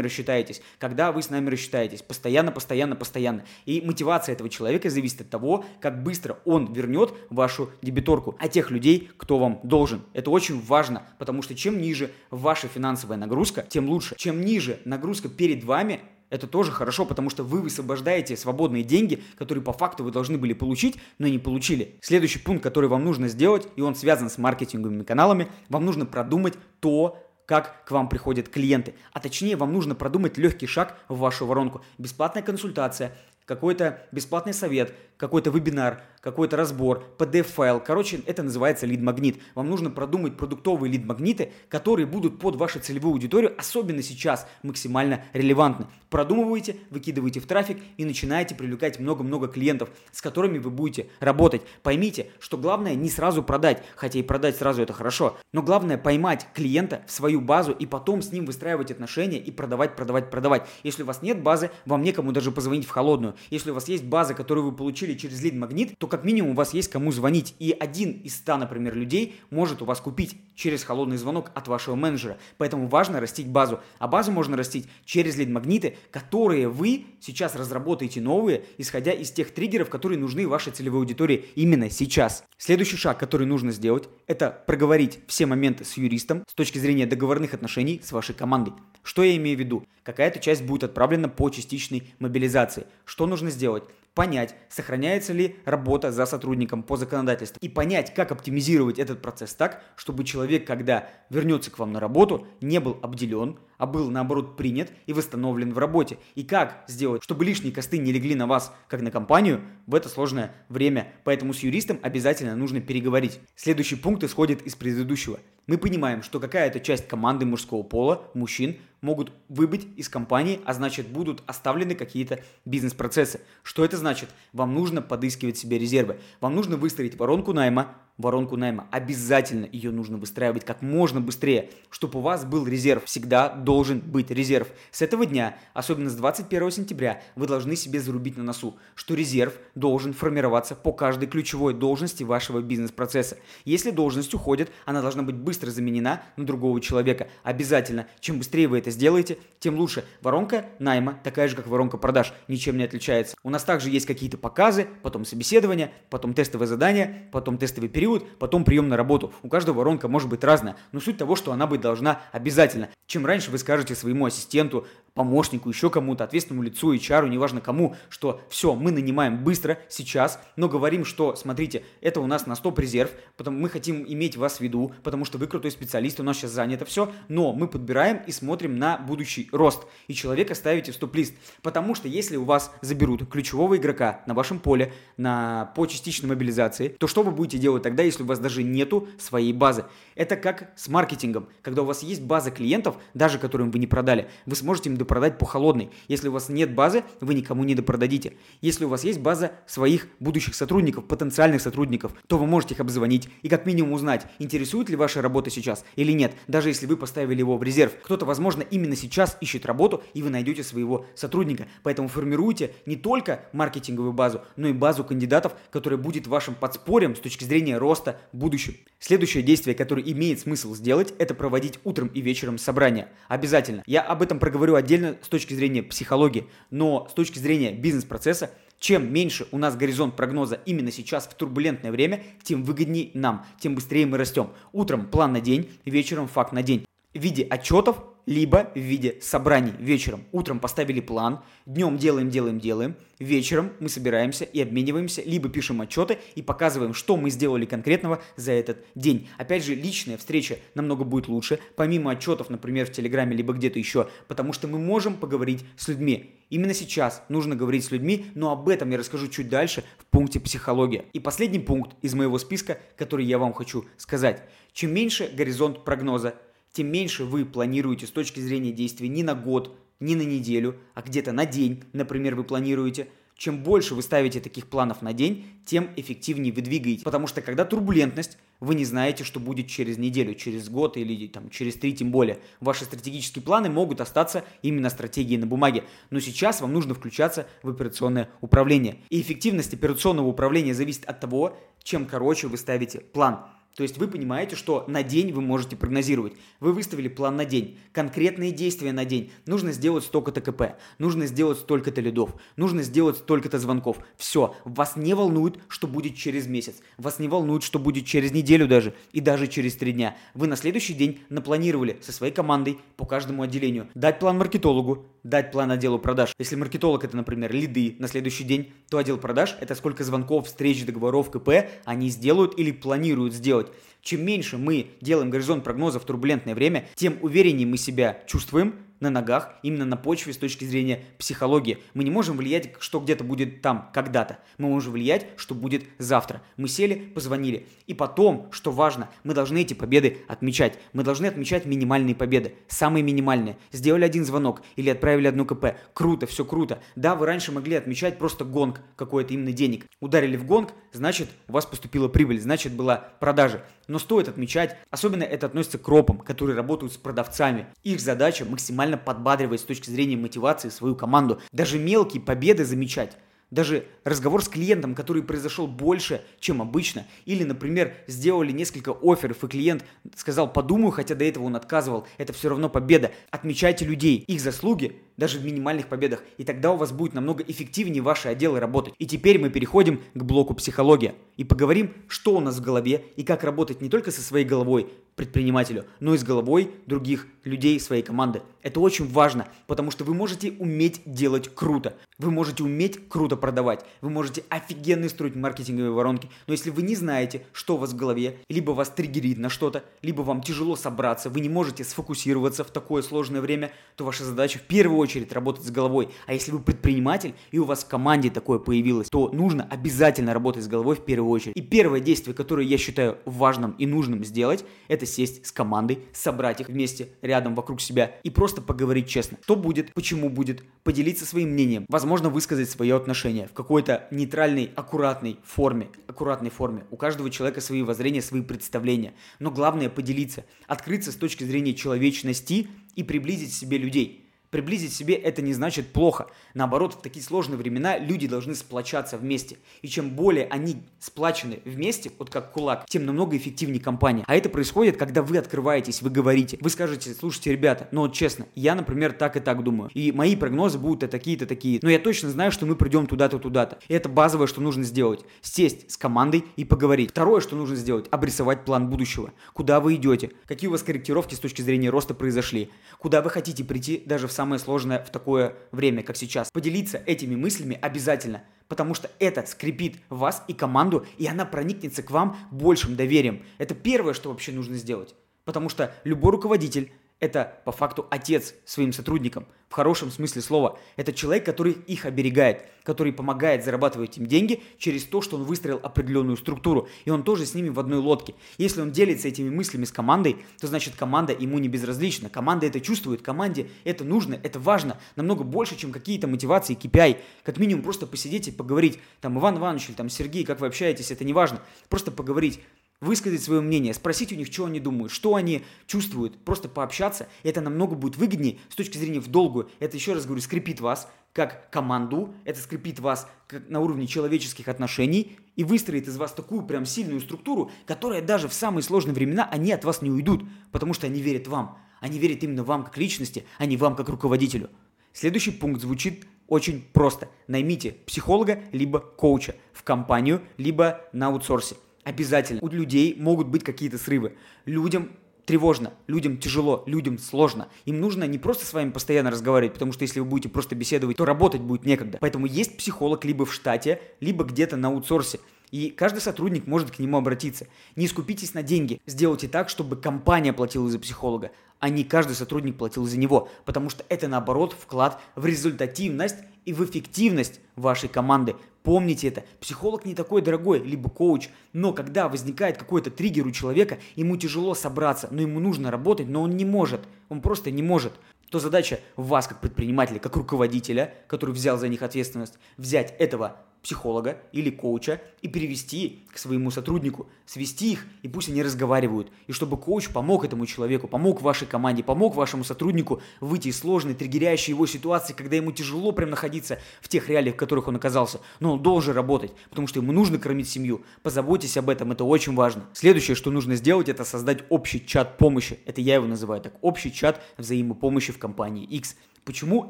рассчитаетесь, 0.00 0.62
когда 0.78 1.12
вы 1.12 1.22
с 1.22 1.30
нами 1.30 1.50
рассчитаетесь, 1.50 2.02
постоянно, 2.02 2.52
постоянно, 2.52 2.96
постоянно. 2.96 3.44
И 3.66 3.80
мотивация 3.80 4.32
этого 4.34 4.48
человека 4.48 4.90
зависит 4.90 5.22
от 5.22 5.30
того, 5.30 5.64
как 5.80 6.02
быстро 6.02 6.38
он 6.44 6.72
вернет 6.72 7.12
вашу 7.30 7.70
дебиторку, 7.82 8.36
а 8.38 8.48
тех 8.48 8.70
людей, 8.70 9.10
кто 9.16 9.38
вам 9.38 9.60
должен. 9.62 10.02
Это 10.12 10.30
очень 10.30 10.60
важно, 10.60 11.02
потому 11.18 11.42
что 11.42 11.54
чем 11.54 11.80
ниже 11.80 12.10
ваша 12.30 12.68
финансовая 12.68 13.16
нагрузка, 13.16 13.64
тем 13.68 13.88
лучше. 13.88 14.14
Чем 14.16 14.40
ниже 14.40 14.80
нагрузка 14.84 15.28
перед 15.28 15.64
вами, 15.64 16.00
это 16.30 16.46
тоже 16.46 16.70
хорошо, 16.70 17.04
потому 17.04 17.28
что 17.28 17.42
вы 17.42 17.60
высвобождаете 17.60 18.36
свободные 18.36 18.84
деньги, 18.84 19.22
которые 19.36 19.62
по 19.62 19.72
факту 19.72 20.04
вы 20.04 20.12
должны 20.12 20.38
были 20.38 20.52
получить, 20.52 20.96
но 21.18 21.26
не 21.26 21.38
получили. 21.38 21.96
Следующий 22.00 22.38
пункт, 22.38 22.62
который 22.62 22.88
вам 22.88 23.04
нужно 23.04 23.28
сделать, 23.28 23.66
и 23.76 23.80
он 23.82 23.96
связан 23.96 24.30
с 24.30 24.38
маркетинговыми 24.38 25.02
каналами, 25.02 25.48
вам 25.68 25.84
нужно 25.84 26.06
продумать 26.06 26.54
то, 26.78 27.18
как 27.50 27.84
к 27.84 27.90
вам 27.90 28.08
приходят 28.08 28.48
клиенты. 28.48 28.94
А 29.12 29.18
точнее, 29.18 29.56
вам 29.56 29.72
нужно 29.72 29.96
продумать 29.96 30.38
легкий 30.38 30.68
шаг 30.68 30.96
в 31.08 31.18
вашу 31.18 31.46
воронку. 31.46 31.82
Бесплатная 31.98 32.44
консультация, 32.44 33.12
какой-то 33.50 33.98
бесплатный 34.12 34.54
совет, 34.54 34.94
какой-то 35.16 35.50
вебинар, 35.50 36.04
какой-то 36.20 36.56
разбор, 36.56 37.02
PDF-файл. 37.18 37.80
Короче, 37.80 38.20
это 38.24 38.44
называется 38.44 38.86
лид-магнит. 38.86 39.42
Вам 39.56 39.68
нужно 39.68 39.90
продумать 39.90 40.36
продуктовые 40.36 40.92
лид-магниты, 40.92 41.52
которые 41.68 42.06
будут 42.06 42.38
под 42.38 42.54
вашу 42.54 42.78
целевую 42.78 43.14
аудиторию, 43.14 43.52
особенно 43.58 44.02
сейчас, 44.02 44.46
максимально 44.62 45.24
релевантны. 45.32 45.86
Продумываете, 46.10 46.76
выкидываете 46.90 47.40
в 47.40 47.46
трафик 47.46 47.78
и 47.96 48.04
начинаете 48.04 48.54
привлекать 48.54 48.98
много-много 48.98 49.48
клиентов, 49.48 49.90
с 50.12 50.20
которыми 50.22 50.58
вы 50.58 50.70
будете 50.70 51.08
работать. 51.20 51.62
Поймите, 51.82 52.28
что 52.40 52.56
главное 52.56 52.94
не 52.94 53.08
сразу 53.10 53.42
продать, 53.42 53.82
хотя 53.96 54.18
и 54.18 54.22
продать 54.22 54.56
сразу 54.56 54.82
это 54.82 54.92
хорошо, 54.92 55.36
но 55.52 55.62
главное 55.62 55.98
поймать 55.98 56.46
клиента 56.54 57.02
в 57.06 57.12
свою 57.12 57.40
базу 57.40 57.72
и 57.72 57.86
потом 57.86 58.22
с 58.22 58.32
ним 58.32 58.44
выстраивать 58.44 58.90
отношения 58.90 59.38
и 59.38 59.50
продавать, 59.50 59.96
продавать, 59.96 60.30
продавать. 60.30 60.66
Если 60.82 61.02
у 61.02 61.06
вас 61.06 61.22
нет 61.22 61.42
базы, 61.42 61.70
вам 61.86 62.02
некому 62.02 62.32
даже 62.32 62.50
позвонить 62.50 62.86
в 62.86 62.90
холодную. 62.90 63.36
Если 63.50 63.70
у 63.70 63.74
вас 63.74 63.88
есть 63.88 64.04
база, 64.04 64.34
которую 64.34 64.66
вы 64.70 64.76
получили 64.76 65.14
через 65.14 65.42
лид-магнит, 65.42 65.96
то 65.98 66.06
как 66.06 66.24
минимум 66.24 66.52
у 66.52 66.54
вас 66.54 66.74
есть 66.74 66.90
кому 66.90 67.12
звонить. 67.12 67.54
И 67.58 67.74
один 67.78 68.12
из 68.12 68.36
ста, 68.36 68.56
например, 68.58 68.94
людей 68.94 69.36
может 69.50 69.82
у 69.82 69.84
вас 69.84 70.00
купить 70.00 70.36
через 70.54 70.84
холодный 70.84 71.16
звонок 71.16 71.50
от 71.54 71.68
вашего 71.68 71.94
менеджера. 71.94 72.38
Поэтому 72.58 72.88
важно 72.88 73.20
растить 73.20 73.48
базу. 73.48 73.80
А 73.98 74.08
базу 74.08 74.32
можно 74.32 74.56
растить 74.56 74.86
через 75.04 75.36
лид-магниты, 75.36 75.96
которые 76.10 76.68
вы 76.68 77.06
сейчас 77.20 77.54
разработаете 77.56 78.20
новые, 78.20 78.64
исходя 78.78 79.12
из 79.12 79.30
тех 79.30 79.52
триггеров, 79.52 79.88
которые 79.88 80.18
нужны 80.18 80.46
вашей 80.46 80.72
целевой 80.72 81.00
аудитории 81.00 81.46
именно 81.54 81.90
сейчас. 81.90 82.44
Следующий 82.58 82.96
шаг, 82.96 83.18
который 83.18 83.46
нужно 83.46 83.72
сделать, 83.72 84.08
это 84.26 84.50
проговорить 84.66 85.20
все 85.26 85.46
моменты 85.46 85.84
с 85.84 85.96
юристом 85.96 86.44
с 86.48 86.54
точки 86.54 86.78
зрения 86.78 87.06
договорных 87.06 87.54
отношений 87.54 88.00
с 88.04 88.12
вашей 88.12 88.34
командой. 88.34 88.74
Что 89.02 89.24
я 89.24 89.36
имею 89.36 89.56
в 89.56 89.60
виду? 89.60 89.84
Какая-то 90.02 90.40
часть 90.40 90.62
будет 90.62 90.84
отправлена 90.84 91.28
по 91.28 91.48
частичной 91.50 92.12
мобилизации. 92.18 92.86
Что 93.04 93.19
нужно 93.26 93.50
сделать? 93.50 93.84
понять, 94.14 94.54
сохраняется 94.68 95.32
ли 95.32 95.56
работа 95.64 96.12
за 96.12 96.26
сотрудником 96.26 96.82
по 96.82 96.96
законодательству 96.96 97.58
и 97.60 97.68
понять, 97.68 98.12
как 98.14 98.32
оптимизировать 98.32 98.98
этот 98.98 99.22
процесс 99.22 99.54
так, 99.54 99.82
чтобы 99.96 100.24
человек, 100.24 100.66
когда 100.66 101.08
вернется 101.30 101.70
к 101.70 101.78
вам 101.78 101.92
на 101.92 102.00
работу, 102.00 102.46
не 102.60 102.80
был 102.80 102.98
обделен, 103.02 103.58
а 103.80 103.86
был 103.86 104.10
наоборот 104.10 104.56
принят 104.56 104.92
и 105.06 105.12
восстановлен 105.12 105.72
в 105.72 105.78
работе. 105.78 106.18
И 106.34 106.44
как 106.44 106.84
сделать, 106.86 107.24
чтобы 107.24 107.46
лишние 107.46 107.72
косты 107.72 107.98
не 107.98 108.12
легли 108.12 108.34
на 108.34 108.46
вас, 108.46 108.72
как 108.88 109.00
на 109.00 109.10
компанию, 109.10 109.62
в 109.86 109.94
это 109.94 110.08
сложное 110.08 110.54
время. 110.68 111.12
Поэтому 111.24 111.54
с 111.54 111.60
юристом 111.60 111.98
обязательно 112.02 112.54
нужно 112.54 112.80
переговорить. 112.80 113.40
Следующий 113.56 113.96
пункт 113.96 114.22
исходит 114.22 114.62
из 114.62 114.76
предыдущего. 114.76 115.40
Мы 115.66 115.78
понимаем, 115.78 116.22
что 116.22 116.40
какая-то 116.40 116.80
часть 116.80 117.08
команды 117.08 117.46
мужского 117.46 117.82
пола, 117.82 118.28
мужчин, 118.34 118.76
могут 119.00 119.32
выбыть 119.48 119.86
из 119.96 120.08
компании, 120.08 120.60
а 120.64 120.74
значит 120.74 121.08
будут 121.08 121.42
оставлены 121.46 121.94
какие-то 121.94 122.40
бизнес-процессы. 122.64 123.40
Что 123.62 123.84
это 123.84 123.96
значит? 123.96 124.28
Вам 124.52 124.74
нужно 124.74 125.00
подыскивать 125.00 125.56
себе 125.56 125.78
резервы. 125.78 126.18
Вам 126.40 126.54
нужно 126.54 126.76
выстроить 126.76 127.16
воронку 127.16 127.52
найма, 127.52 127.96
воронку 128.20 128.56
найма. 128.56 128.86
Обязательно 128.90 129.68
ее 129.70 129.90
нужно 129.90 130.18
выстраивать 130.18 130.64
как 130.64 130.82
можно 130.82 131.20
быстрее, 131.20 131.70
чтобы 131.90 132.18
у 132.18 132.22
вас 132.22 132.44
был 132.44 132.66
резерв. 132.66 133.04
Всегда 133.04 133.48
должен 133.48 134.00
быть 134.00 134.30
резерв. 134.30 134.68
С 134.90 135.02
этого 135.02 135.26
дня, 135.26 135.56
особенно 135.74 136.10
с 136.10 136.14
21 136.14 136.70
сентября, 136.70 137.22
вы 137.36 137.46
должны 137.46 137.76
себе 137.76 138.00
зарубить 138.00 138.36
на 138.36 138.42
носу, 138.42 138.76
что 138.94 139.14
резерв 139.14 139.54
должен 139.74 140.12
формироваться 140.12 140.74
по 140.74 140.92
каждой 140.92 141.28
ключевой 141.28 141.74
должности 141.74 142.24
вашего 142.24 142.60
бизнес-процесса. 142.60 143.36
Если 143.64 143.90
должность 143.90 144.34
уходит, 144.34 144.70
она 144.84 145.02
должна 145.02 145.22
быть 145.22 145.36
быстро 145.36 145.70
заменена 145.70 146.22
на 146.36 146.44
другого 146.44 146.80
человека. 146.80 147.28
Обязательно. 147.42 148.06
Чем 148.20 148.38
быстрее 148.38 148.68
вы 148.68 148.78
это 148.78 148.90
сделаете, 148.90 149.38
тем 149.58 149.76
лучше. 149.78 150.04
Воронка 150.22 150.66
найма, 150.78 151.18
такая 151.22 151.48
же, 151.48 151.56
как 151.56 151.66
воронка 151.66 151.96
продаж, 151.96 152.32
ничем 152.48 152.76
не 152.76 152.84
отличается. 152.84 153.36
У 153.42 153.50
нас 153.50 153.64
также 153.64 153.90
есть 153.90 154.06
какие-то 154.06 154.38
показы, 154.38 154.86
потом 155.02 155.24
собеседование, 155.24 155.92
потом 156.10 156.34
тестовые 156.34 156.68
задания, 156.68 157.28
потом 157.32 157.58
тестовый 157.58 157.88
период, 157.88 158.09
период, 158.18 158.38
потом 158.38 158.64
прием 158.64 158.88
на 158.88 158.96
работу. 158.96 159.32
У 159.42 159.48
каждого 159.48 159.78
воронка 159.78 160.08
может 160.08 160.28
быть 160.28 160.42
разная, 160.44 160.76
но 160.92 161.00
суть 161.00 161.18
того, 161.18 161.36
что 161.36 161.52
она 161.52 161.66
быть 161.66 161.80
должна 161.80 162.20
обязательно. 162.32 162.88
Чем 163.06 163.26
раньше 163.26 163.50
вы 163.50 163.58
скажете 163.58 163.94
своему 163.94 164.26
ассистенту, 164.26 164.86
помощнику, 165.14 165.68
еще 165.68 165.90
кому-то, 165.90 166.24
ответственному 166.24 166.62
лицу, 166.62 166.94
HR, 166.94 167.28
неважно 167.28 167.60
кому, 167.60 167.96
что 168.08 168.40
все, 168.48 168.74
мы 168.74 168.90
нанимаем 168.90 169.42
быстро, 169.42 169.78
сейчас, 169.88 170.40
но 170.56 170.68
говорим, 170.68 171.04
что, 171.04 171.36
смотрите, 171.36 171.84
это 172.00 172.20
у 172.20 172.26
нас 172.26 172.46
на 172.46 172.54
стоп 172.54 172.78
резерв, 172.78 173.10
потому 173.36 173.58
мы 173.58 173.68
хотим 173.68 174.04
иметь 174.06 174.36
вас 174.36 174.58
в 174.58 174.60
виду, 174.60 174.92
потому 175.02 175.24
что 175.24 175.38
вы 175.38 175.46
крутой 175.46 175.70
специалист, 175.70 176.20
у 176.20 176.22
нас 176.22 176.36
сейчас 176.36 176.52
занято 176.52 176.84
все, 176.84 177.12
но 177.28 177.52
мы 177.52 177.68
подбираем 177.68 178.22
и 178.26 178.32
смотрим 178.32 178.78
на 178.78 178.98
будущий 178.98 179.48
рост, 179.52 179.86
и 180.08 180.14
человека 180.14 180.54
ставите 180.54 180.92
в 180.92 180.94
стоп-лист, 180.94 181.34
потому 181.62 181.94
что 181.94 182.08
если 182.08 182.36
у 182.36 182.44
вас 182.44 182.72
заберут 182.80 183.28
ключевого 183.28 183.76
игрока 183.76 184.22
на 184.26 184.34
вашем 184.34 184.58
поле 184.58 184.92
на, 185.16 185.72
по 185.76 185.86
частичной 185.86 186.28
мобилизации, 186.28 186.88
то 186.88 187.06
что 187.06 187.22
вы 187.22 187.30
будете 187.30 187.58
делать 187.58 187.82
тогда, 187.82 188.02
если 188.02 188.22
у 188.22 188.26
вас 188.26 188.38
даже 188.38 188.62
нету 188.62 189.08
своей 189.18 189.52
базы? 189.52 189.84
Это 190.20 190.36
как 190.36 190.70
с 190.76 190.86
маркетингом, 190.88 191.48
когда 191.62 191.80
у 191.80 191.86
вас 191.86 192.02
есть 192.02 192.20
база 192.20 192.50
клиентов, 192.50 192.98
даже 193.14 193.38
которым 193.38 193.70
вы 193.70 193.78
не 193.78 193.86
продали, 193.86 194.28
вы 194.44 194.54
сможете 194.54 194.90
им 194.90 194.98
допродать 194.98 195.38
по 195.38 195.46
холодной. 195.46 195.88
Если 196.08 196.28
у 196.28 196.32
вас 196.32 196.50
нет 196.50 196.74
базы, 196.74 197.04
вы 197.22 197.32
никому 197.32 197.64
не 197.64 197.74
допродадите. 197.74 198.34
Если 198.60 198.84
у 198.84 198.88
вас 198.90 199.02
есть 199.02 199.18
база 199.18 199.52
своих 199.66 200.08
будущих 200.18 200.54
сотрудников, 200.54 201.06
потенциальных 201.06 201.62
сотрудников, 201.62 202.12
то 202.26 202.36
вы 202.36 202.46
можете 202.46 202.74
их 202.74 202.80
обзвонить 202.80 203.30
и 203.40 203.48
как 203.48 203.64
минимум 203.64 203.92
узнать, 203.92 204.26
интересует 204.38 204.90
ли 204.90 204.96
ваша 204.96 205.22
работа 205.22 205.48
сейчас 205.48 205.86
или 205.96 206.12
нет, 206.12 206.34
даже 206.48 206.68
если 206.68 206.84
вы 206.84 206.98
поставили 206.98 207.38
его 207.38 207.56
в 207.56 207.62
резерв. 207.62 207.94
Кто-то, 208.02 208.26
возможно, 208.26 208.60
именно 208.60 208.96
сейчас 208.96 209.38
ищет 209.40 209.64
работу, 209.64 210.02
и 210.12 210.22
вы 210.22 210.28
найдете 210.28 210.62
своего 210.62 211.06
сотрудника. 211.14 211.66
Поэтому 211.82 212.08
формируйте 212.08 212.74
не 212.84 212.96
только 212.96 213.46
маркетинговую 213.54 214.12
базу, 214.12 214.42
но 214.56 214.68
и 214.68 214.74
базу 214.74 215.02
кандидатов, 215.02 215.54
которая 215.70 215.98
будет 215.98 216.26
вашим 216.26 216.54
подспорьем 216.54 217.16
с 217.16 217.20
точки 217.20 217.44
зрения 217.44 217.78
роста 217.78 218.20
в 218.34 218.36
будущем. 218.36 218.76
Следующее 218.98 219.42
действие, 219.42 219.74
которое 219.74 220.09
имеет 220.12 220.40
смысл 220.40 220.74
сделать, 220.74 221.14
это 221.18 221.34
проводить 221.34 221.78
утром 221.84 222.08
и 222.08 222.20
вечером 222.20 222.58
собрания. 222.58 223.08
Обязательно. 223.28 223.82
Я 223.86 224.02
об 224.02 224.22
этом 224.22 224.38
проговорю 224.38 224.74
отдельно 224.74 225.16
с 225.22 225.28
точки 225.28 225.54
зрения 225.54 225.82
психологии, 225.82 226.46
но 226.70 227.06
с 227.10 227.14
точки 227.14 227.38
зрения 227.38 227.72
бизнес-процесса, 227.72 228.50
чем 228.78 229.12
меньше 229.12 229.46
у 229.52 229.58
нас 229.58 229.76
горизонт 229.76 230.16
прогноза 230.16 230.60
именно 230.64 230.90
сейчас 230.90 231.26
в 231.26 231.34
турбулентное 231.34 231.92
время, 231.92 232.22
тем 232.42 232.64
выгоднее 232.64 233.10
нам, 233.14 233.44
тем 233.60 233.74
быстрее 233.74 234.06
мы 234.06 234.16
растем. 234.16 234.50
Утром 234.72 235.06
план 235.06 235.32
на 235.32 235.40
день, 235.40 235.70
вечером 235.84 236.28
факт 236.28 236.52
на 236.52 236.62
день. 236.62 236.86
В 237.12 237.18
виде 237.18 237.42
отчетов 237.42 238.02
либо 238.30 238.70
в 238.76 238.78
виде 238.78 239.18
собраний 239.20 239.72
вечером. 239.80 240.22
Утром 240.30 240.60
поставили 240.60 241.00
план, 241.00 241.40
днем 241.66 241.98
делаем, 241.98 242.30
делаем, 242.30 242.60
делаем, 242.60 242.94
вечером 243.18 243.72
мы 243.80 243.88
собираемся 243.88 244.44
и 244.44 244.62
обмениваемся, 244.62 245.20
либо 245.22 245.48
пишем 245.48 245.80
отчеты 245.80 246.16
и 246.36 246.40
показываем, 246.40 246.94
что 246.94 247.16
мы 247.16 247.30
сделали 247.30 247.66
конкретного 247.66 248.22
за 248.36 248.52
этот 248.52 248.84
день. 248.94 249.28
Опять 249.36 249.64
же, 249.64 249.74
личная 249.74 250.16
встреча 250.16 250.58
намного 250.76 251.02
будет 251.02 251.26
лучше, 251.26 251.58
помимо 251.74 252.12
отчетов, 252.12 252.50
например, 252.50 252.86
в 252.86 252.92
Телеграме, 252.92 253.36
либо 253.36 253.52
где-то 253.52 253.80
еще, 253.80 254.08
потому 254.28 254.52
что 254.52 254.68
мы 254.68 254.78
можем 254.78 255.14
поговорить 255.16 255.64
с 255.76 255.88
людьми. 255.88 256.36
Именно 256.50 256.74
сейчас 256.74 257.24
нужно 257.28 257.56
говорить 257.56 257.84
с 257.84 257.90
людьми, 257.90 258.26
но 258.36 258.52
об 258.52 258.68
этом 258.68 258.90
я 258.90 258.98
расскажу 258.98 259.26
чуть 259.26 259.48
дальше 259.48 259.82
в 259.98 260.04
пункте 260.06 260.38
психология. 260.38 261.04
И 261.12 261.18
последний 261.18 261.58
пункт 261.58 261.96
из 262.00 262.14
моего 262.14 262.38
списка, 262.38 262.78
который 262.96 263.24
я 263.24 263.38
вам 263.38 263.52
хочу 263.52 263.86
сказать. 263.96 264.44
Чем 264.72 264.94
меньше 264.94 265.28
горизонт 265.34 265.84
прогноза, 265.84 266.36
тем 266.72 266.88
меньше 266.88 267.24
вы 267.24 267.44
планируете 267.44 268.06
с 268.06 268.10
точки 268.10 268.40
зрения 268.40 268.72
действий 268.72 269.08
не 269.08 269.22
на 269.22 269.34
год, 269.34 269.76
не 269.98 270.14
на 270.14 270.22
неделю, 270.22 270.76
а 270.94 271.02
где-то 271.02 271.32
на 271.32 271.46
день, 271.46 271.84
например, 271.92 272.34
вы 272.34 272.44
планируете– 272.44 273.08
чем 273.40 273.62
больше 273.62 273.94
вы 273.94 274.02
ставите 274.02 274.38
таких 274.38 274.66
планов 274.66 275.00
на 275.00 275.14
день, 275.14 275.46
тем 275.64 275.88
эффективнее 275.96 276.52
вы 276.52 276.60
двигаете. 276.60 277.04
Потому 277.04 277.26
что 277.26 277.40
когда 277.40 277.64
турбулентность, 277.64 278.36
вы 278.60 278.74
не 278.74 278.84
знаете, 278.84 279.24
что 279.24 279.40
будет 279.40 279.66
через 279.66 279.96
неделю, 279.96 280.34
через 280.34 280.68
год 280.68 280.98
или 280.98 281.26
там, 281.26 281.48
через 281.48 281.76
три 281.76 281.94
тем 281.94 282.10
более. 282.10 282.40
Ваши 282.60 282.84
стратегические 282.84 283.42
планы 283.42 283.70
могут 283.70 284.02
остаться 284.02 284.44
именно 284.60 284.90
стратегией 284.90 285.38
на 285.38 285.46
бумаге. 285.46 285.84
Но 286.10 286.20
сейчас 286.20 286.60
вам 286.60 286.74
нужно 286.74 286.92
включаться 286.92 287.46
в 287.62 287.70
операционное 287.70 288.28
управление. 288.42 288.98
И 289.08 289.22
эффективность 289.22 289.72
операционного 289.72 290.26
управления 290.26 290.74
зависит 290.74 291.06
от 291.06 291.18
того, 291.20 291.56
чем 291.82 292.04
короче 292.04 292.46
вы 292.46 292.58
ставите 292.58 293.00
план. 293.00 293.46
То 293.76 293.82
есть 293.82 293.98
вы 293.98 294.08
понимаете, 294.08 294.56
что 294.56 294.84
на 294.88 295.02
день 295.02 295.32
вы 295.32 295.40
можете 295.40 295.76
прогнозировать. 295.76 296.32
Вы 296.58 296.72
выставили 296.72 297.08
план 297.08 297.36
на 297.36 297.44
день, 297.44 297.78
конкретные 297.92 298.50
действия 298.50 298.92
на 298.92 299.04
день. 299.04 299.30
Нужно 299.46 299.72
сделать 299.72 300.04
столько-то 300.04 300.40
КП, 300.40 300.76
нужно 300.98 301.26
сделать 301.26 301.58
столько-то 301.58 302.00
лидов, 302.00 302.34
нужно 302.56 302.82
сделать 302.82 303.16
столько-то 303.18 303.58
звонков. 303.58 303.98
Все, 304.16 304.54
вас 304.64 304.96
не 304.96 305.14
волнует, 305.14 305.58
что 305.68 305.86
будет 305.86 306.16
через 306.16 306.46
месяц, 306.46 306.76
вас 306.98 307.18
не 307.18 307.28
волнует, 307.28 307.62
что 307.62 307.78
будет 307.78 308.06
через 308.06 308.32
неделю 308.32 308.66
даже 308.66 308.94
и 309.12 309.20
даже 309.20 309.46
через 309.46 309.76
три 309.76 309.92
дня. 309.92 310.16
Вы 310.34 310.46
на 310.46 310.56
следующий 310.56 310.94
день 310.94 311.20
напланировали 311.28 311.98
со 312.02 312.12
своей 312.12 312.32
командой 312.32 312.78
по 312.96 313.06
каждому 313.06 313.42
отделению 313.42 313.88
дать 313.94 314.18
план 314.18 314.38
маркетологу, 314.38 315.06
дать 315.22 315.52
план 315.52 315.70
отделу 315.70 315.98
продаж. 315.98 316.34
Если 316.38 316.56
маркетолог 316.56 317.04
это, 317.04 317.16
например, 317.16 317.52
лиды 317.52 317.96
на 317.98 318.08
следующий 318.08 318.44
день, 318.44 318.72
то 318.88 318.98
отдел 318.98 319.18
продаж 319.18 319.56
это 319.60 319.74
сколько 319.74 320.04
звонков, 320.04 320.46
встреч, 320.46 320.84
договоров, 320.84 321.30
КП 321.30 321.50
они 321.84 322.08
сделают 322.08 322.58
или 322.58 322.72
планируют 322.72 323.34
сделать. 323.34 323.59
Чем 324.02 324.24
меньше 324.24 324.56
мы 324.56 324.92
делаем 325.00 325.30
горизонт 325.30 325.64
прогноза 325.64 326.00
в 326.00 326.04
турбулентное 326.04 326.54
время, 326.54 326.88
тем 326.94 327.18
увереннее 327.20 327.66
мы 327.66 327.76
себя 327.76 328.22
чувствуем, 328.26 328.74
на 329.00 329.10
ногах, 329.10 329.54
именно 329.62 329.84
на 329.84 329.96
почве 329.96 330.32
с 330.32 330.36
точки 330.36 330.64
зрения 330.64 331.02
психологии. 331.18 331.78
Мы 331.94 332.04
не 332.04 332.10
можем 332.10 332.36
влиять, 332.36 332.74
что 332.78 333.00
где-то 333.00 333.24
будет 333.24 333.62
там 333.62 333.90
когда-то. 333.92 334.38
Мы 334.58 334.68
можем 334.68 334.92
влиять, 334.92 335.26
что 335.36 335.54
будет 335.54 335.84
завтра. 335.98 336.42
Мы 336.56 336.68
сели, 336.68 336.94
позвонили. 336.94 337.66
И 337.86 337.94
потом, 337.94 338.48
что 338.52 338.70
важно, 338.70 339.10
мы 339.24 339.34
должны 339.34 339.62
эти 339.62 339.74
победы 339.74 340.18
отмечать. 340.28 340.78
Мы 340.92 341.02
должны 341.02 341.26
отмечать 341.26 341.66
минимальные 341.66 342.14
победы. 342.14 342.54
Самые 342.68 343.02
минимальные. 343.02 343.56
Сделали 343.72 344.04
один 344.04 344.24
звонок 344.24 344.62
или 344.76 344.90
отправили 344.90 345.26
одну 345.26 345.44
КП. 345.44 345.76
Круто, 345.94 346.26
все 346.26 346.44
круто. 346.44 346.82
Да, 346.96 347.14
вы 347.14 347.26
раньше 347.26 347.52
могли 347.52 347.76
отмечать 347.76 348.18
просто 348.18 348.44
гонг 348.44 348.80
какой-то 348.96 349.34
именно 349.34 349.52
денег. 349.52 349.86
Ударили 350.00 350.36
в 350.36 350.44
гонг, 350.44 350.72
значит, 350.92 351.28
у 351.48 351.52
вас 351.52 351.66
поступила 351.66 352.08
прибыль, 352.08 352.40
значит, 352.40 352.74
была 352.74 352.96
продажа. 353.18 353.64
Но 353.90 353.98
стоит 353.98 354.28
отмечать, 354.28 354.76
особенно 354.90 355.24
это 355.24 355.46
относится 355.46 355.76
к 355.76 355.88
ропам, 355.88 356.20
которые 356.20 356.54
работают 356.54 356.92
с 356.92 356.96
продавцами. 356.96 357.66
Их 357.82 357.98
задача 357.98 358.44
максимально 358.44 358.96
подбадривать 358.96 359.58
с 359.58 359.64
точки 359.64 359.90
зрения 359.90 360.16
мотивации 360.16 360.68
свою 360.68 360.94
команду. 360.94 361.40
Даже 361.50 361.76
мелкие 361.76 362.22
победы 362.22 362.64
замечать 362.64 363.16
даже 363.50 363.86
разговор 364.04 364.44
с 364.44 364.48
клиентом, 364.48 364.94
который 364.94 365.22
произошел 365.22 365.66
больше, 365.66 366.22
чем 366.38 366.62
обычно, 366.62 367.06
или, 367.24 367.44
например, 367.44 367.94
сделали 368.06 368.52
несколько 368.52 368.90
офферов, 369.02 369.42
и 369.42 369.48
клиент 369.48 369.84
сказал 370.14 370.52
«подумаю», 370.52 370.92
хотя 370.92 371.14
до 371.14 371.24
этого 371.24 371.44
он 371.44 371.56
отказывал, 371.56 372.06
это 372.16 372.32
все 372.32 372.48
равно 372.48 372.68
победа. 372.68 373.10
Отмечайте 373.30 373.84
людей, 373.84 374.18
их 374.18 374.40
заслуги, 374.40 375.00
даже 375.20 375.38
в 375.38 375.44
минимальных 375.44 375.86
победах, 375.88 376.24
и 376.38 376.44
тогда 376.44 376.72
у 376.72 376.76
вас 376.76 376.92
будет 376.92 377.12
намного 377.12 377.44
эффективнее 377.46 378.00
ваши 378.02 378.28
отделы 378.28 378.58
работать. 378.58 378.94
И 378.98 379.06
теперь 379.06 379.38
мы 379.38 379.50
переходим 379.50 380.00
к 380.14 380.22
блоку 380.24 380.54
психология 380.54 381.14
и 381.36 381.44
поговорим, 381.44 381.92
что 382.08 382.34
у 382.36 382.40
нас 382.40 382.56
в 382.56 382.62
голове 382.62 383.04
и 383.16 383.22
как 383.22 383.44
работать 383.44 383.82
не 383.82 383.90
только 383.90 384.10
со 384.10 384.22
своей 384.22 384.46
головой, 384.46 384.88
предпринимателю, 385.20 385.84
но 386.00 386.14
и 386.14 386.18
с 386.18 386.24
головой 386.24 386.70
других 386.86 387.26
людей 387.44 387.78
своей 387.78 388.02
команды. 388.02 388.40
Это 388.62 388.80
очень 388.80 389.06
важно, 389.06 389.48
потому 389.66 389.90
что 389.90 390.02
вы 390.04 390.14
можете 390.14 390.52
уметь 390.58 391.02
делать 391.04 391.54
круто. 391.54 391.94
Вы 392.18 392.30
можете 392.30 392.62
уметь 392.62 393.08
круто 393.08 393.36
продавать. 393.36 393.84
Вы 394.00 394.08
можете 394.08 394.44
офигенно 394.48 395.10
строить 395.10 395.36
маркетинговые 395.36 395.92
воронки. 395.92 396.30
Но 396.46 396.54
если 396.54 396.70
вы 396.70 396.82
не 396.82 396.96
знаете, 396.96 397.42
что 397.52 397.74
у 397.74 397.78
вас 397.78 397.92
в 397.92 397.96
голове, 397.96 398.38
либо 398.48 398.70
вас 398.70 398.88
триггерит 398.88 399.36
на 399.36 399.50
что-то, 399.50 399.84
либо 400.00 400.22
вам 400.22 400.42
тяжело 400.42 400.74
собраться, 400.74 401.28
вы 401.28 401.40
не 401.40 401.50
можете 401.50 401.84
сфокусироваться 401.84 402.64
в 402.64 402.70
такое 402.70 403.02
сложное 403.02 403.42
время, 403.42 403.72
то 403.96 404.04
ваша 404.04 404.24
задача 404.24 404.58
в 404.58 404.62
первую 404.62 404.98
очередь 404.98 405.09
работать 405.32 405.64
с 405.64 405.70
головой. 405.70 406.10
А 406.26 406.32
если 406.32 406.52
вы 406.52 406.60
предприниматель 406.60 407.34
и 407.50 407.58
у 407.58 407.64
вас 407.64 407.84
в 407.84 407.88
команде 407.88 408.30
такое 408.30 408.58
появилось, 408.58 409.08
то 409.08 409.30
нужно 409.30 409.64
обязательно 409.64 410.34
работать 410.34 410.64
с 410.64 410.68
головой 410.68 410.96
в 410.96 411.04
первую 411.04 411.30
очередь. 411.30 411.56
И 411.56 411.62
первое 411.62 412.00
действие, 412.00 412.34
которое 412.34 412.66
я 412.66 412.78
считаю 412.78 413.18
важным 413.24 413.72
и 413.72 413.86
нужным 413.86 414.24
сделать, 414.24 414.64
это 414.88 415.06
сесть 415.06 415.46
с 415.46 415.52
командой, 415.52 416.00
собрать 416.12 416.60
их 416.60 416.68
вместе 416.68 417.08
рядом 417.22 417.54
вокруг 417.54 417.80
себя 417.80 418.16
и 418.22 418.30
просто 418.30 418.62
поговорить 418.62 419.08
честно. 419.08 419.38
Что 419.42 419.56
будет, 419.56 419.92
почему 419.94 420.28
будет, 420.28 420.62
поделиться 420.82 421.26
своим 421.26 421.50
мнением, 421.50 421.86
возможно 421.88 422.30
высказать 422.30 422.70
свое 422.70 422.96
отношение 422.96 423.48
в 423.48 423.52
какой-то 423.52 424.06
нейтральной, 424.10 424.70
аккуратной 424.74 425.38
форме, 425.44 425.88
аккуратной 426.06 426.50
форме. 426.50 426.84
У 426.90 426.96
каждого 426.96 427.30
человека 427.30 427.60
свои 427.60 427.82
воззрения, 427.82 428.22
свои 428.22 428.42
представления. 428.42 429.14
Но 429.38 429.50
главное 429.50 429.88
поделиться, 429.88 430.44
открыться 430.66 431.12
с 431.12 431.16
точки 431.16 431.44
зрения 431.44 431.74
человечности 431.74 432.68
и 432.94 433.02
приблизить 433.02 433.52
себе 433.52 433.78
людей. 433.78 434.29
Приблизить 434.50 434.92
себе 434.92 435.14
это 435.14 435.42
не 435.42 435.52
значит 435.52 435.92
плохо. 435.92 436.26
Наоборот, 436.54 436.94
в 436.94 437.02
такие 437.02 437.24
сложные 437.24 437.56
времена 437.56 437.98
люди 437.98 438.26
должны 438.26 438.56
сплочаться 438.56 439.16
вместе. 439.16 439.58
И 439.80 439.86
чем 439.86 440.10
более 440.10 440.46
они 440.46 440.82
сплачены 440.98 441.60
вместе, 441.64 442.10
вот 442.18 442.30
как 442.30 442.50
кулак, 442.52 442.84
тем 442.88 443.06
намного 443.06 443.36
эффективнее 443.36 443.80
компания. 443.80 444.24
А 444.26 444.34
это 444.34 444.48
происходит, 444.48 444.96
когда 444.96 445.22
вы 445.22 445.38
открываетесь, 445.38 446.02
вы 446.02 446.10
говорите. 446.10 446.58
Вы 446.60 446.68
скажете, 446.70 447.14
слушайте, 447.14 447.52
ребята, 447.52 447.86
ну 447.92 448.00
вот 448.00 448.12
честно, 448.12 448.46
я, 448.56 448.74
например, 448.74 449.12
так 449.12 449.36
и 449.36 449.40
так 449.40 449.62
думаю. 449.62 449.88
И 449.94 450.10
мои 450.10 450.34
прогнозы 450.34 450.78
будут 450.78 451.08
такие-то, 451.08 451.46
такие. 451.46 451.78
Но 451.82 451.88
я 451.88 452.00
точно 452.00 452.28
знаю, 452.30 452.50
что 452.50 452.66
мы 452.66 452.74
придем 452.74 453.06
туда-то, 453.06 453.38
туда-то. 453.38 453.78
И 453.86 453.94
это 453.94 454.08
базовое, 454.08 454.48
что 454.48 454.60
нужно 454.60 454.82
сделать. 454.82 455.24
Сесть 455.42 455.92
с 455.92 455.96
командой 455.96 456.44
и 456.56 456.64
поговорить. 456.64 457.10
Второе, 457.10 457.40
что 457.40 457.54
нужно 457.54 457.76
сделать, 457.76 458.06
обрисовать 458.10 458.64
план 458.64 458.90
будущего. 458.90 459.32
Куда 459.54 459.78
вы 459.78 459.94
идете? 459.94 460.32
Какие 460.46 460.66
у 460.66 460.72
вас 460.72 460.82
корректировки 460.82 461.34
с 461.34 461.38
точки 461.38 461.62
зрения 461.62 461.88
роста 461.88 462.14
произошли? 462.14 462.70
Куда 462.98 463.22
вы 463.22 463.30
хотите 463.30 463.62
прийти 463.62 464.02
даже 464.04 464.26
в 464.26 464.32
самое 464.40 464.58
сложное 464.58 465.04
в 465.04 465.10
такое 465.10 465.54
время, 465.70 466.02
как 466.02 466.16
сейчас. 466.16 466.50
Поделиться 466.50 466.96
этими 467.04 467.36
мыслями 467.36 467.78
обязательно, 467.82 468.42
потому 468.68 468.94
что 468.94 469.10
это 469.18 469.44
скрепит 469.44 469.98
вас 470.08 470.42
и 470.48 470.54
команду, 470.54 471.04
и 471.18 471.26
она 471.26 471.44
проникнется 471.44 472.02
к 472.02 472.10
вам 472.10 472.38
большим 472.50 472.96
доверием. 472.96 473.42
Это 473.58 473.74
первое, 473.74 474.14
что 474.14 474.30
вообще 474.30 474.52
нужно 474.52 474.76
сделать. 474.76 475.14
Потому 475.44 475.68
что 475.68 475.94
любой 476.04 476.32
руководитель 476.32 476.90
это 477.18 477.60
по 477.66 477.72
факту 477.72 478.06
отец 478.08 478.54
своим 478.64 478.94
сотрудникам, 478.94 479.46
в 479.70 479.74
хорошем 479.74 480.10
смысле 480.10 480.42
слова. 480.42 480.78
Это 480.96 481.12
человек, 481.12 481.46
который 481.46 481.72
их 481.86 482.04
оберегает, 482.04 482.64
который 482.82 483.12
помогает 483.12 483.64
зарабатывать 483.64 484.18
им 484.18 484.26
деньги 484.26 484.62
через 484.78 485.04
то, 485.04 485.22
что 485.22 485.36
он 485.36 485.44
выстроил 485.44 485.78
определенную 485.80 486.36
структуру, 486.36 486.88
и 487.04 487.10
он 487.10 487.22
тоже 487.22 487.46
с 487.46 487.54
ними 487.54 487.68
в 487.68 487.78
одной 487.78 488.00
лодке. 488.00 488.34
Если 488.58 488.80
он 488.80 488.90
делится 488.90 489.28
этими 489.28 489.48
мыслями 489.48 489.84
с 489.84 489.92
командой, 489.92 490.38
то 490.58 490.66
значит 490.66 490.96
команда 490.96 491.32
ему 491.32 491.58
не 491.58 491.68
безразлична, 491.68 492.28
команда 492.28 492.66
это 492.66 492.80
чувствует, 492.80 493.22
команде 493.22 493.68
это 493.84 494.02
нужно, 494.02 494.40
это 494.42 494.58
важно, 494.58 494.98
намного 495.14 495.44
больше, 495.44 495.76
чем 495.76 495.92
какие-то 495.92 496.26
мотивации, 496.26 496.76
KPI. 496.76 497.18
Как 497.44 497.58
минимум 497.58 497.84
просто 497.84 498.08
посидеть 498.08 498.48
и 498.48 498.50
поговорить, 498.50 498.98
там, 499.20 499.38
Иван 499.38 499.58
Иванович 499.58 499.90
или 499.90 499.94
там 499.94 500.10
Сергей, 500.10 500.44
как 500.44 500.60
вы 500.60 500.66
общаетесь, 500.66 501.12
это 501.12 501.24
не 501.24 501.32
важно, 501.32 501.62
просто 501.88 502.10
поговорить 502.10 502.58
высказать 503.00 503.42
свое 503.42 503.60
мнение, 503.60 503.94
спросить 503.94 504.32
у 504.32 504.36
них, 504.36 504.52
что 504.52 504.66
они 504.66 504.80
думают, 504.80 505.12
что 505.12 505.34
они 505.34 505.64
чувствуют, 505.86 506.38
просто 506.44 506.68
пообщаться, 506.68 507.28
это 507.42 507.60
намного 507.60 507.94
будет 507.94 508.16
выгоднее 508.16 508.58
с 508.68 508.74
точки 508.74 508.98
зрения 508.98 509.20
в 509.20 509.28
долгую. 509.28 509.70
Это, 509.78 509.96
еще 509.96 510.12
раз 510.12 510.26
говорю, 510.26 510.42
скрепит 510.42 510.80
вас 510.80 511.08
как 511.32 511.70
команду, 511.70 512.34
это 512.44 512.60
скрепит 512.60 512.98
вас 512.98 513.28
как 513.46 513.68
на 513.68 513.80
уровне 513.80 514.06
человеческих 514.06 514.68
отношений 514.68 515.38
и 515.56 515.64
выстроит 515.64 516.08
из 516.08 516.16
вас 516.16 516.32
такую 516.32 516.62
прям 516.62 516.84
сильную 516.84 517.20
структуру, 517.20 517.70
которая 517.86 518.20
даже 518.20 518.48
в 518.48 518.54
самые 518.54 518.82
сложные 518.82 519.14
времена, 519.14 519.48
они 519.50 519.72
от 519.72 519.84
вас 519.84 520.02
не 520.02 520.10
уйдут, 520.10 520.44
потому 520.72 520.92
что 520.92 521.06
они 521.06 521.20
верят 521.20 521.46
вам. 521.46 521.78
Они 522.00 522.18
верят 522.18 522.42
именно 522.42 522.64
вам 522.64 522.84
как 522.84 522.96
личности, 522.96 523.44
а 523.58 523.66
не 523.66 523.76
вам 523.76 523.94
как 523.94 524.08
руководителю. 524.08 524.70
Следующий 525.12 525.50
пункт 525.50 525.82
звучит 525.82 526.26
очень 526.46 526.82
просто. 526.92 527.28
Наймите 527.46 527.92
психолога 527.92 528.62
либо 528.72 529.00
коуча 529.00 529.54
в 529.72 529.82
компанию, 529.82 530.40
либо 530.56 531.00
на 531.12 531.28
аутсорсе. 531.28 531.76
Обязательно. 532.10 532.60
У 532.62 532.68
людей 532.68 533.16
могут 533.18 533.46
быть 533.46 533.62
какие-то 533.62 533.96
срывы. 533.98 534.34
Людям 534.66 535.10
тревожно, 535.46 535.92
людям 536.06 536.38
тяжело, 536.38 536.82
людям 536.86 537.18
сложно. 537.18 537.68
Им 537.84 538.00
нужно 538.00 538.24
не 538.24 538.38
просто 538.38 538.66
с 538.66 538.72
вами 538.72 538.90
постоянно 538.90 539.30
разговаривать, 539.30 539.74
потому 539.74 539.92
что 539.92 540.02
если 540.02 540.20
вы 540.20 540.26
будете 540.26 540.48
просто 540.48 540.74
беседовать, 540.74 541.16
то 541.16 541.24
работать 541.24 541.60
будет 541.60 541.84
некогда. 541.84 542.18
Поэтому 542.20 542.46
есть 542.46 542.76
психолог 542.76 543.24
либо 543.24 543.44
в 543.46 543.52
штате, 543.52 544.00
либо 544.20 544.44
где-то 544.44 544.76
на 544.76 544.88
аутсорсе. 544.88 545.40
И 545.70 545.90
каждый 545.90 546.20
сотрудник 546.20 546.66
может 546.66 546.90
к 546.90 546.98
нему 546.98 547.16
обратиться. 547.16 547.68
Не 547.94 548.08
скупитесь 548.08 548.54
на 548.54 548.62
деньги. 548.62 549.00
Сделайте 549.06 549.46
так, 549.46 549.68
чтобы 549.68 549.96
компания 549.96 550.52
платила 550.52 550.88
за 550.90 550.98
психолога, 550.98 551.52
а 551.80 551.88
не 551.88 552.04
каждый 552.04 552.34
сотрудник 552.34 552.76
платил 552.76 553.04
за 553.06 553.18
него. 553.18 553.48
Потому 553.64 553.90
что 553.90 554.04
это, 554.08 554.28
наоборот, 554.28 554.76
вклад 554.78 555.20
в 555.34 555.44
результативность 555.44 556.36
и 556.64 556.72
в 556.72 556.84
эффективность 556.84 557.60
вашей 557.74 558.08
команды. 558.08 558.54
Помните 558.82 559.28
это, 559.28 559.44
психолог 559.60 560.04
не 560.04 560.14
такой 560.14 560.40
дорогой, 560.40 560.78
либо 560.82 561.10
коуч, 561.10 561.48
но 561.72 561.92
когда 561.92 562.28
возникает 562.28 562.78
какой-то 562.78 563.10
триггер 563.10 563.46
у 563.46 563.50
человека, 563.50 563.98
ему 564.14 564.36
тяжело 564.36 564.74
собраться, 564.74 565.28
но 565.30 565.42
ему 565.42 565.60
нужно 565.60 565.90
работать, 565.90 566.28
но 566.28 566.42
он 566.42 566.56
не 566.56 566.64
может, 566.64 567.02
он 567.28 567.42
просто 567.42 567.70
не 567.70 567.82
может 567.82 568.12
то 568.50 568.58
задача 568.58 569.00
вас 569.16 569.46
как 569.46 569.60
предпринимателя, 569.60 570.18
как 570.18 570.36
руководителя, 570.36 571.14
который 571.28 571.52
взял 571.52 571.78
за 571.78 571.88
них 571.88 572.02
ответственность, 572.02 572.58
взять 572.76 573.14
этого 573.18 573.58
психолога 573.82 574.38
или 574.52 574.70
коуча 574.70 575.20
и 575.42 575.48
перевести 575.48 576.24
к 576.32 576.38
своему 576.38 576.70
сотруднику, 576.70 577.28
свести 577.46 577.92
их, 577.92 578.06
и 578.22 578.28
пусть 578.28 578.48
они 578.48 578.62
разговаривают. 578.62 579.32
И 579.46 579.52
чтобы 579.52 579.76
коуч 579.76 580.10
помог 580.10 580.44
этому 580.44 580.66
человеку, 580.66 581.08
помог 581.08 581.40
вашей 581.40 581.66
команде, 581.66 582.02
помог 582.02 582.34
вашему 582.34 582.62
сотруднику 582.62 583.22
выйти 583.40 583.68
из 583.68 583.78
сложной, 583.78 584.14
триггерящей 584.14 584.72
его 584.72 584.86
ситуации, 584.86 585.32
когда 585.32 585.56
ему 585.56 585.72
тяжело 585.72 586.12
прям 586.12 586.30
находиться 586.30 586.78
в 587.00 587.08
тех 587.08 587.28
реалиях, 587.28 587.54
в 587.54 587.58
которых 587.58 587.88
он 587.88 587.96
оказался. 587.96 588.40
Но 588.60 588.74
он 588.74 588.82
должен 588.82 589.14
работать, 589.14 589.52
потому 589.70 589.86
что 589.86 590.00
ему 590.00 590.12
нужно 590.12 590.38
кормить 590.38 590.68
семью. 590.68 591.02
Позаботьтесь 591.22 591.76
об 591.76 591.88
этом, 591.88 592.12
это 592.12 592.24
очень 592.24 592.54
важно. 592.54 592.84
Следующее, 592.92 593.34
что 593.34 593.50
нужно 593.50 593.76
сделать, 593.76 594.08
это 594.08 594.24
создать 594.24 594.64
общий 594.68 595.04
чат 595.04 595.38
помощи. 595.38 595.78
Это 595.86 596.00
я 596.00 596.16
его 596.16 596.26
называю 596.26 596.60
так. 596.60 596.74
Общий 596.82 597.12
чат 597.12 597.40
взаимопомощи 597.56 598.32
в 598.32 598.38
компании 598.38 598.84
X. 598.84 599.16
Почему 599.44 599.88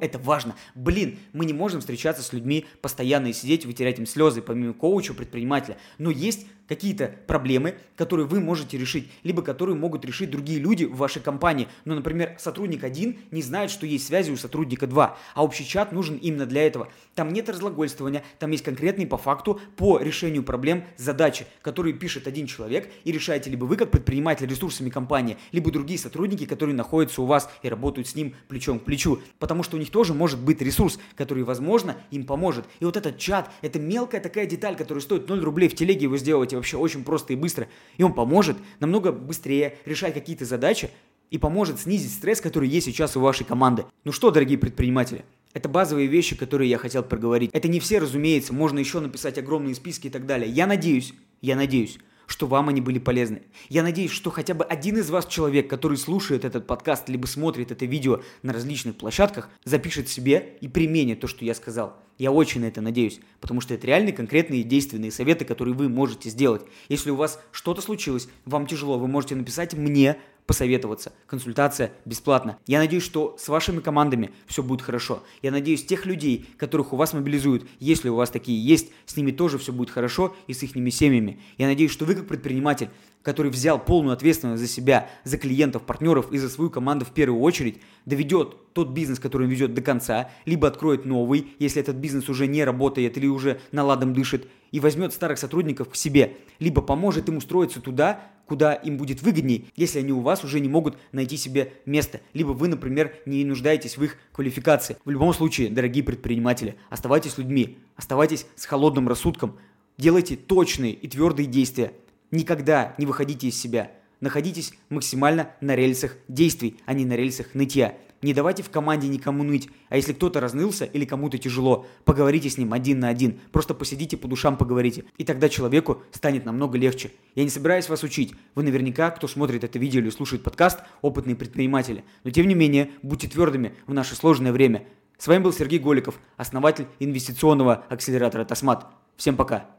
это 0.01 0.19
важно? 0.19 0.55
Блин, 0.75 1.19
мы 1.33 1.45
не 1.45 1.53
можем 1.53 1.81
встречаться 1.81 2.23
с 2.23 2.33
людьми 2.33 2.67
постоянно 2.81 3.29
и 3.29 3.33
сидеть, 3.33 3.67
вытерять 3.67 3.99
им 3.99 4.07
слезы, 4.07 4.43
помимо 4.43 4.73
коуча, 4.73 5.13
предпринимателя. 5.13 5.77
Но 5.99 6.11
есть 6.11 6.47
какие-то 6.71 7.17
проблемы, 7.27 7.75
которые 7.97 8.27
вы 8.27 8.39
можете 8.39 8.79
решить, 8.79 9.11
либо 9.25 9.43
которые 9.43 9.75
могут 9.75 10.05
решить 10.05 10.31
другие 10.31 10.61
люди 10.61 10.85
в 10.85 10.95
вашей 10.99 11.21
компании. 11.21 11.67
Ну, 11.85 11.97
например, 11.97 12.37
сотрудник 12.39 12.85
1 12.85 13.19
не 13.33 13.43
знает, 13.43 13.73
что 13.73 13.87
есть 13.87 14.07
связи 14.07 14.31
у 14.31 14.37
сотрудника 14.37 14.87
2, 14.87 15.19
а 15.35 15.45
общий 15.45 15.67
чат 15.67 15.91
нужен 15.91 16.15
именно 16.15 16.47
для 16.47 16.65
этого. 16.65 16.89
Там 17.17 17.33
нет 17.33 17.49
разглагольствования, 17.49 18.23
там 18.39 18.53
есть 18.53 18.63
конкретные 18.63 19.09
по 19.09 19.17
факту 19.17 19.61
по 19.77 19.99
решению 19.99 20.45
проблем 20.45 20.85
задачи, 20.97 21.45
которые 21.61 21.93
пишет 21.93 22.29
один 22.29 22.47
человек 22.47 22.89
и 23.03 23.11
решаете 23.11 23.51
либо 23.51 23.65
вы 23.65 23.77
как 23.77 23.91
предприниматель 23.91 24.47
ресурсами 24.47 24.91
компании, 24.91 25.39
либо 25.51 25.73
другие 25.73 25.99
сотрудники, 25.99 26.47
которые 26.47 26.77
находятся 26.77 27.21
у 27.23 27.27
вас 27.27 27.51
и 27.65 27.69
работают 27.69 28.07
с 28.07 28.15
ним 28.15 28.37
плечом 28.47 28.79
к 28.79 28.85
плечу. 28.85 29.21
Потому 29.41 29.65
что 29.65 29.77
у 29.77 29.81
них 29.81 29.91
тоже 29.91 30.15
может 30.15 30.39
быть 30.39 30.63
ресурс, 30.63 31.01
который, 31.17 31.43
возможно, 31.43 31.97
им 32.13 32.25
поможет. 32.27 32.65
И 32.79 32.85
вот 32.85 32.97
этот 32.97 33.19
чат, 33.19 33.51
это 33.61 33.81
мелкая 33.81 34.21
такая 34.21 34.47
деталь, 34.47 34.77
которая 34.77 35.03
стоит 35.03 35.29
0 35.29 35.41
рублей 35.41 35.69
в 35.69 35.75
телеге 35.75 36.05
его 36.05 36.17
сделать 36.17 36.60
вообще 36.61 36.77
очень 36.77 37.05
просто 37.05 37.33
и 37.33 37.37
быстро. 37.37 37.69
И 37.97 38.03
он 38.03 38.13
поможет 38.13 38.57
намного 38.79 39.13
быстрее 39.13 39.79
решать 39.85 40.15
какие-то 40.15 40.45
задачи 40.45 40.91
и 41.31 41.39
поможет 41.39 41.81
снизить 41.81 42.13
стресс, 42.13 42.41
который 42.41 42.69
есть 42.69 42.87
сейчас 42.87 43.17
у 43.17 43.21
вашей 43.21 43.45
команды. 43.45 43.85
Ну 44.05 44.13
что, 44.13 44.31
дорогие 44.31 44.59
предприниматели, 44.59 45.25
это 45.53 45.69
базовые 45.69 46.07
вещи, 46.07 46.37
которые 46.37 46.71
я 46.71 46.79
хотел 46.79 47.03
проговорить. 47.03 47.51
Это 47.53 47.69
не 47.69 47.81
все, 47.81 47.99
разумеется, 47.99 48.53
можно 48.53 48.79
еще 48.79 49.01
написать 49.01 49.39
огромные 49.39 49.75
списки 49.75 50.07
и 50.09 50.11
так 50.11 50.27
далее. 50.27 50.51
Я 50.51 50.67
надеюсь, 50.67 51.15
я 51.41 51.57
надеюсь, 51.57 51.99
что 52.31 52.47
вам 52.47 52.69
они 52.69 52.81
были 52.81 53.01
полезны. 53.01 53.43
Я 53.69 53.83
надеюсь, 53.83 54.13
что 54.13 54.31
хотя 54.31 54.55
бы 54.55 54.65
один 54.65 54.99
из 54.99 55.11
вас 55.11 55.27
человек, 55.27 55.69
который 55.69 55.97
слушает 55.97 56.45
этот 56.45 56.65
подкаст, 56.65 57.09
либо 57.09 57.27
смотрит 57.27 57.73
это 57.73 57.87
видео 57.87 58.21
на 58.43 58.53
различных 58.53 58.97
площадках, 58.97 59.51
запишет 59.65 60.09
себе 60.09 60.57
и 60.61 60.69
применит 60.69 61.19
то, 61.19 61.27
что 61.27 61.45
я 61.45 61.55
сказал. 61.55 61.99
Я 62.19 62.31
очень 62.31 62.61
на 62.61 62.67
это 62.67 62.81
надеюсь, 62.81 63.19
потому 63.41 63.61
что 63.61 63.75
это 63.75 63.85
реальные 63.89 64.13
конкретные 64.13 64.63
действенные 64.63 65.11
советы, 65.11 65.45
которые 65.45 65.75
вы 65.75 65.89
можете 65.89 66.31
сделать. 66.31 66.63
Если 66.89 67.11
у 67.11 67.17
вас 67.17 67.41
что-то 67.51 67.83
случилось, 67.83 68.29
вам 68.45 68.69
тяжело, 68.69 68.97
вы 68.97 69.09
можете 69.09 69.35
написать 69.35 69.75
мне 69.75 70.17
посоветоваться. 70.51 71.13
Консультация 71.29 71.93
бесплатна. 72.05 72.59
Я 72.67 72.81
надеюсь, 72.81 73.05
что 73.05 73.37
с 73.39 73.47
вашими 73.47 73.79
командами 73.79 74.33
все 74.49 74.65
будет 74.65 74.83
хорошо. 74.83 75.23
Я 75.43 75.53
надеюсь, 75.53 75.87
тех 75.87 76.07
людей, 76.07 76.45
которых 76.57 76.93
у 76.93 76.97
вас 76.97 77.13
мобилизуют, 77.13 77.69
если 77.79 78.09
у 78.09 78.17
вас 78.17 78.31
такие 78.31 78.61
есть, 78.61 78.91
с 79.07 79.17
ними 79.17 79.31
тоже 79.31 79.59
все 79.59 79.73
будет 79.73 79.91
хорошо 79.91 80.35
и 80.49 80.53
с 80.53 80.65
их 80.65 80.73
семьями. 80.93 81.39
Я 81.57 81.69
надеюсь, 81.69 81.93
что 81.93 82.05
вы 82.05 82.17
как 82.17 82.27
предприниматель, 82.27 82.89
который 83.23 83.53
взял 83.53 83.79
полную 83.79 84.13
ответственность 84.13 84.61
за 84.61 84.67
себя, 84.67 85.09
за 85.23 85.39
клиентов, 85.39 85.83
партнеров 85.83 86.33
и 86.33 86.39
за 86.39 86.49
свою 86.49 86.69
команду 86.69 87.05
в 87.05 87.13
первую 87.13 87.41
очередь, 87.43 87.79
доведет 88.05 88.73
тот 88.73 88.89
бизнес, 88.89 89.21
который 89.21 89.45
он 89.45 89.51
ведет 89.51 89.73
до 89.73 89.83
конца, 89.83 90.31
либо 90.47 90.67
откроет 90.67 91.05
новый, 91.05 91.53
если 91.61 91.81
этот 91.81 91.95
бизнес 91.95 92.29
уже 92.29 92.49
не 92.49 92.65
работает 92.65 93.17
или 93.17 93.29
уже 93.29 93.61
наладом 93.71 94.15
дышит, 94.15 94.49
и 94.71 94.81
возьмет 94.81 95.13
старых 95.13 95.39
сотрудников 95.39 95.91
к 95.91 95.97
себе, 95.97 96.37
либо 96.59 96.83
поможет 96.83 97.29
им 97.29 97.37
устроиться 97.37 97.81
туда, 97.81 98.21
куда 98.47 98.75
им 98.75 98.97
будет 98.97 99.23
выгоднее, 99.23 99.67
если 99.77 100.01
они 100.01 100.13
у 100.13 100.21
вас 100.21 100.43
уже 100.43 100.59
не 100.59 100.69
могут 100.69 100.99
найти 101.13 101.37
себе 101.37 101.73
место, 101.87 102.21
либо 102.35 102.49
вы, 102.49 102.67
например, 102.67 103.15
не 103.25 103.45
нуждаетесь 103.45 103.97
в 103.97 104.03
их 104.03 104.17
квалификации. 104.33 104.97
В 105.05 105.11
любом 105.11 105.33
случае, 105.33 105.71
дорогие 105.71 106.03
предприниматели, 106.03 106.77
оставайтесь 106.89 107.39
людьми, 107.39 107.79
оставайтесь 107.95 108.47
с 108.57 108.67
холодным 108.67 109.09
рассудком, 109.09 109.57
делайте 109.99 110.37
точные 110.37 110.93
и 110.93 111.07
твердые 111.07 111.47
действия, 111.47 111.93
никогда 112.33 112.95
не 112.99 113.07
выходите 113.07 113.47
из 113.47 113.61
себя, 113.61 113.93
находитесь 114.21 114.73
максимально 114.89 115.51
на 115.61 115.77
рельсах 115.77 116.17
действий, 116.27 116.77
а 116.87 116.95
не 116.95 117.05
на 117.05 117.15
рельсах 117.15 117.55
нытья. 117.55 117.95
Не 118.23 118.35
давайте 118.35 118.63
в 118.63 118.71
команде 118.71 119.09
никому 119.09 119.43
ныть. 119.43 119.71
А 119.89 119.97
если 119.97 120.13
кто-то 120.13 120.41
разнылся 120.41 120.85
или 120.85 121.07
кому-то 121.07 121.39
тяжело, 121.39 121.87
поговорите 122.05 122.51
с 122.51 122.59
ним 122.59 122.75
один 122.75 123.01
на 123.01 123.09
один. 123.09 123.41
Просто 123.51 123.73
посидите 123.73 124.19
по 124.19 124.29
душам 124.29 124.59
поговорите. 124.59 125.05
И 125.17 125.25
тогда 125.25 125.49
человеку 125.49 126.03
станет 126.13 126.45
намного 126.45 126.77
легче. 126.77 127.13
Я 127.35 127.45
не 127.45 127.51
собираюсь 127.51 127.89
вас 127.89 128.03
учить. 128.03 128.35
Вы 128.55 128.63
наверняка, 128.65 129.11
кто 129.11 129.27
смотрит 129.27 129.65
это 129.65 129.79
видео 129.79 130.01
или 130.01 130.11
слушает 130.11 130.43
подкаст, 130.43 130.81
опытные 131.01 131.35
предприниматели. 131.35 132.05
Но 132.25 132.31
тем 132.31 132.47
не 132.47 132.55
менее, 132.55 132.91
будьте 133.03 133.27
твердыми 133.27 133.75
в 133.87 133.95
наше 133.95 134.15
сложное 134.15 134.53
время. 134.53 134.85
С 135.17 135.27
вами 135.27 135.43
был 135.43 135.53
Сергей 135.53 135.79
Голиков, 135.79 136.19
основатель 136.37 136.87
инвестиционного 136.99 137.85
акселератора 137.89 138.45
Тасмат. 138.45 138.87
Всем 139.17 139.37
пока. 139.37 139.71